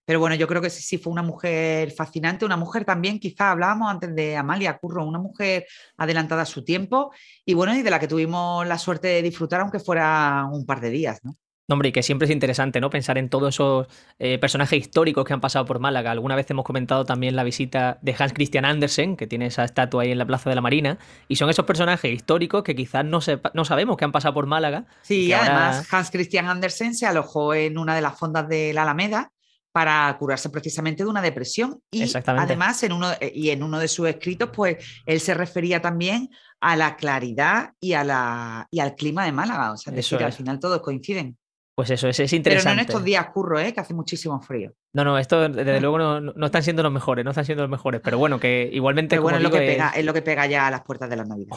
pero 0.06 0.20
bueno, 0.20 0.36
yo 0.36 0.48
creo 0.48 0.62
que 0.62 0.70
sí, 0.70 0.82
sí 0.84 0.98
fue 0.98 1.12
una 1.12 1.24
mujer 1.24 1.92
fascinante, 1.92 2.46
una 2.46 2.58
mujer 2.58 2.86
también, 2.86 3.20
quizá 3.20 3.52
hablábamos 3.52 3.90
antes 3.90 4.14
de 4.16 4.36
Amalia 4.36 4.78
Curro, 4.78 5.06
una 5.06 5.20
mujer 5.20 5.66
adelantada 5.98 6.44
a 6.44 6.46
su 6.46 6.64
tiempo 6.64 7.12
y 7.46 7.54
bueno, 7.54 7.76
y 7.76 7.82
de 7.82 7.90
la 7.90 8.00
que 8.00 8.08
tuvimos 8.08 8.68
la 8.68 8.78
suerte 8.78 9.08
de 9.08 9.22
disfrutar 9.22 9.62
aunque 9.62 9.80
fuera 9.80 10.48
un 10.52 10.66
par 10.66 10.82
de 10.82 10.90
días, 10.90 11.20
¿no? 11.24 11.36
Hombre, 11.74 11.90
y 11.90 11.92
que 11.92 12.04
siempre 12.04 12.26
es 12.26 12.32
interesante, 12.32 12.80
¿no? 12.80 12.90
Pensar 12.90 13.18
en 13.18 13.30
todos 13.30 13.56
esos 13.56 13.88
eh, 14.20 14.38
personajes 14.38 14.80
históricos 14.80 15.26
que 15.26 15.34
han 15.34 15.42
pasado 15.42 15.66
por 15.66 15.80
Málaga. 15.80 16.12
Alguna 16.12 16.36
vez 16.36 16.50
hemos 16.50 16.66
comentado 16.66 17.04
también 17.06 17.36
la 17.36 17.44
visita 17.44 18.00
de 18.02 18.16
Hans 18.18 18.34
Christian 18.34 18.66
Andersen, 18.66 19.18
que 19.18 19.28
tiene 19.28 19.48
esa 19.48 19.66
estatua 19.66 20.04
ahí 20.04 20.12
en 20.12 20.18
la 20.18 20.26
Plaza 20.26 20.50
de 20.50 20.56
la 20.56 20.62
Marina, 20.62 20.98
y 21.28 21.36
son 21.36 21.50
esos 21.50 21.66
personajes 21.66 22.14
históricos 22.14 22.64
que 22.64 22.76
quizás 22.76 23.04
no, 23.04 23.20
no 23.54 23.66
sabemos 23.66 23.98
que 23.98 24.06
han 24.06 24.12
pasado 24.12 24.34
por 24.34 24.46
Málaga. 24.46 24.86
Sí, 25.02 25.34
además 25.34 25.92
Hans 25.94 26.10
Christian 26.12 26.48
Andersen 26.48 26.96
se 26.96 27.06
alojó 27.06 27.54
en 27.54 27.78
una 27.78 27.96
de 27.96 28.02
las 28.02 28.18
fondas 28.18 28.48
de 28.48 28.74
la 28.74 28.84
Alameda 28.84 29.32
para 29.78 30.16
curarse 30.18 30.50
precisamente 30.50 31.04
de 31.04 31.10
una 31.10 31.22
depresión. 31.22 31.82
Y 31.92 32.12
además, 32.26 32.82
en 32.82 32.94
uno, 32.94 33.12
y 33.22 33.52
en 33.52 33.62
uno 33.62 33.78
de 33.78 33.88
sus 33.88 34.08
escritos, 34.08 34.50
pues 34.52 34.78
él 35.06 35.20
se 35.20 35.36
refería 35.36 35.82
también 35.82 36.30
a 36.60 36.76
la 36.76 36.96
claridad 36.96 37.74
y, 37.80 37.94
a 37.94 38.04
la, 38.04 38.68
y 38.72 38.80
al 38.80 38.96
clima 38.96 39.26
de 39.26 39.34
Málaga. 39.34 39.74
O 39.74 39.78
sea, 39.78 39.92
es 39.92 39.98
decir, 39.98 40.24
al 40.24 40.34
final 40.34 40.60
todos 40.60 40.82
coinciden. 40.82 41.38
Pues 41.78 41.92
eso, 41.92 42.08
es, 42.08 42.20
es 42.20 42.34
interesante. 42.34 42.70
Pero 42.70 42.76
no 42.76 42.82
en 42.82 42.88
estos 42.88 43.04
días 43.04 43.28
curro, 43.28 43.60
¿eh? 43.60 43.72
que 43.72 43.80
hace 43.80 43.94
muchísimo 43.94 44.42
frío. 44.42 44.74
No, 44.94 45.04
no, 45.04 45.20
esto 45.20 45.48
desde 45.48 45.80
luego 45.80 46.00
no, 46.00 46.46
están 46.48 46.64
siendo 46.64 46.82
los 46.82 46.92
mejores, 46.92 47.24
no 47.24 47.30
están 47.30 47.46
siendo 47.46 47.62
los 47.62 47.70
mejores, 47.70 48.02
pero 48.04 48.18
bueno, 48.18 48.40
que 48.40 48.68
igualmente... 48.74 49.10
Pero 49.16 49.22
bueno, 49.22 49.38
es, 49.38 49.44
lo 49.44 49.52
que 49.52 49.60
pega, 49.60 49.92
es... 49.92 50.04
lo 50.04 50.12
que 50.12 50.24
pega 50.24 50.48
ya 50.48 50.66
a 50.66 50.72
las 50.72 50.82
puertas 50.82 51.08
de 51.08 51.18
la 51.18 51.24
Navidad. 51.24 51.56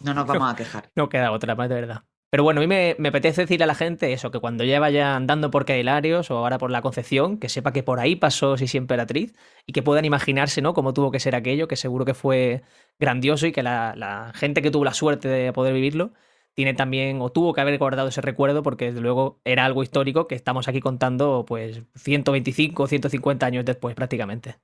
No 0.00 0.12
nos 0.12 0.26
vamos 0.26 0.52
a 0.52 0.56
quejar. 0.56 0.90
No 0.94 1.08
queda 1.08 1.32
otra, 1.32 1.54
más 1.54 1.70
de 1.70 1.74
verdad. 1.74 2.02
Pero 2.28 2.42
bueno, 2.42 2.60
a 2.60 2.66
mí 2.66 2.66
me, 2.66 3.08
apetece 3.08 3.42
decirle 3.42 3.64
a 3.64 3.66
la 3.66 3.74
gente 3.74 4.12
eso, 4.12 4.30
que 4.30 4.40
cuando 4.40 4.62
ya 4.62 4.78
vaya 4.78 5.16
andando 5.16 5.50
por 5.50 5.64
Caelarios 5.64 6.30
o 6.30 6.36
ahora 6.36 6.58
por 6.58 6.70
la 6.70 6.82
Concepción, 6.82 7.38
que 7.38 7.48
sepa 7.48 7.72
que 7.72 7.82
por 7.82 7.98
ahí 7.98 8.14
pasó 8.14 8.58
si 8.58 8.66
siempre 8.66 8.96
Emperatriz 8.96 9.34
y 9.64 9.72
que 9.72 9.82
puedan 9.82 10.04
imaginarse, 10.04 10.60
¿no? 10.60 10.74
Cómo 10.74 10.92
tuvo 10.92 11.10
que 11.10 11.18
ser 11.18 11.34
aquello, 11.34 11.66
que 11.66 11.76
seguro 11.76 12.04
que 12.04 12.12
fue 12.12 12.62
grandioso 13.00 13.46
y 13.46 13.52
que 13.52 13.62
la, 13.62 13.94
la 13.96 14.32
gente 14.34 14.60
que 14.60 14.70
tuvo 14.70 14.84
la 14.84 14.92
suerte 14.92 15.28
de 15.28 15.50
poder 15.54 15.72
vivirlo 15.72 16.12
tiene 16.54 16.74
también 16.74 17.20
o 17.20 17.30
tuvo 17.30 17.52
que 17.52 17.60
haber 17.60 17.78
guardado 17.78 18.08
ese 18.08 18.20
recuerdo 18.20 18.62
porque 18.62 18.86
desde 18.86 19.00
luego 19.00 19.40
era 19.44 19.64
algo 19.64 19.82
histórico 19.82 20.28
que 20.28 20.34
estamos 20.34 20.68
aquí 20.68 20.80
contando 20.80 21.44
pues 21.46 21.82
125 21.96 22.82
o 22.82 22.86
150 22.86 23.46
años 23.46 23.64
después 23.64 23.94
prácticamente. 23.94 24.58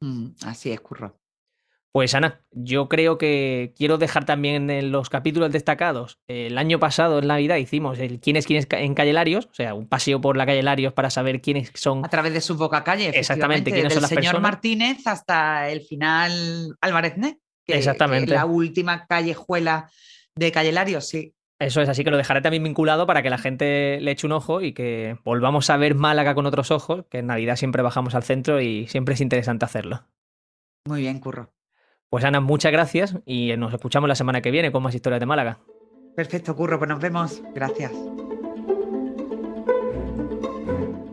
Mm, 0.00 0.28
así 0.44 0.70
es, 0.70 0.80
Curro. 0.80 1.18
Pues 1.96 2.14
Ana, 2.14 2.42
yo 2.50 2.90
creo 2.90 3.16
que 3.16 3.72
quiero 3.74 3.96
dejar 3.96 4.26
también 4.26 4.68
en 4.68 4.92
los 4.92 5.08
capítulos 5.08 5.50
destacados. 5.50 6.20
El 6.28 6.58
año 6.58 6.78
pasado, 6.78 7.20
en 7.20 7.26
Navidad, 7.26 7.56
hicimos 7.56 7.98
el 7.98 8.20
quién 8.20 8.36
es 8.36 8.44
quién 8.44 8.58
es 8.58 8.66
en 8.70 8.94
Calle 8.94 9.14
Larios, 9.14 9.46
o 9.46 9.54
sea, 9.54 9.72
un 9.72 9.88
paseo 9.88 10.20
por 10.20 10.36
la 10.36 10.44
Calle 10.44 10.62
Larios 10.62 10.92
para 10.92 11.08
saber 11.08 11.40
quiénes 11.40 11.72
son. 11.74 12.04
A 12.04 12.10
través 12.10 12.34
de 12.34 12.42
su 12.42 12.54
boca 12.54 12.84
calle. 12.84 13.18
Exactamente, 13.18 13.72
quiénes 13.72 13.94
son 13.94 14.02
las 14.02 14.10
señor 14.10 14.42
Martínez 14.42 15.06
hasta 15.06 15.70
el 15.70 15.80
final 15.80 16.76
Álvarez 16.82 17.16
Né, 17.16 17.38
que, 17.64 17.78
Exactamente. 17.78 18.34
la 18.34 18.44
última 18.44 19.06
callejuela 19.06 19.90
de 20.36 20.52
Calle 20.52 20.72
Larios, 20.72 21.08
sí. 21.08 21.34
Eso 21.58 21.80
es, 21.80 21.88
así 21.88 22.04
que 22.04 22.10
lo 22.10 22.18
dejaré 22.18 22.42
también 22.42 22.62
vinculado 22.62 23.06
para 23.06 23.22
que 23.22 23.30
la 23.30 23.38
gente 23.38 23.98
le 24.00 24.10
eche 24.10 24.26
un 24.26 24.32
ojo 24.32 24.60
y 24.60 24.74
que 24.74 25.16
volvamos 25.24 25.70
a 25.70 25.78
ver 25.78 25.94
Málaga 25.94 26.34
con 26.34 26.44
otros 26.44 26.70
ojos, 26.70 27.06
que 27.10 27.18
en 27.18 27.26
Navidad 27.26 27.56
siempre 27.56 27.82
bajamos 27.82 28.14
al 28.14 28.24
centro 28.24 28.60
y 28.60 28.86
siempre 28.88 29.14
es 29.14 29.22
interesante 29.22 29.64
hacerlo. 29.64 30.04
Muy 30.86 31.00
bien, 31.00 31.18
Curro. 31.18 31.54
Pues 32.10 32.24
Ana, 32.24 32.40
muchas 32.40 32.72
gracias 32.72 33.16
y 33.24 33.56
nos 33.56 33.72
escuchamos 33.72 34.08
la 34.08 34.14
semana 34.14 34.42
que 34.42 34.50
viene 34.50 34.70
con 34.70 34.82
más 34.82 34.94
historias 34.94 35.20
de 35.20 35.26
Málaga. 35.26 35.58
Perfecto, 36.14 36.54
Curro, 36.54 36.78
pues 36.78 36.90
nos 36.90 37.00
vemos. 37.00 37.42
Gracias. 37.54 37.92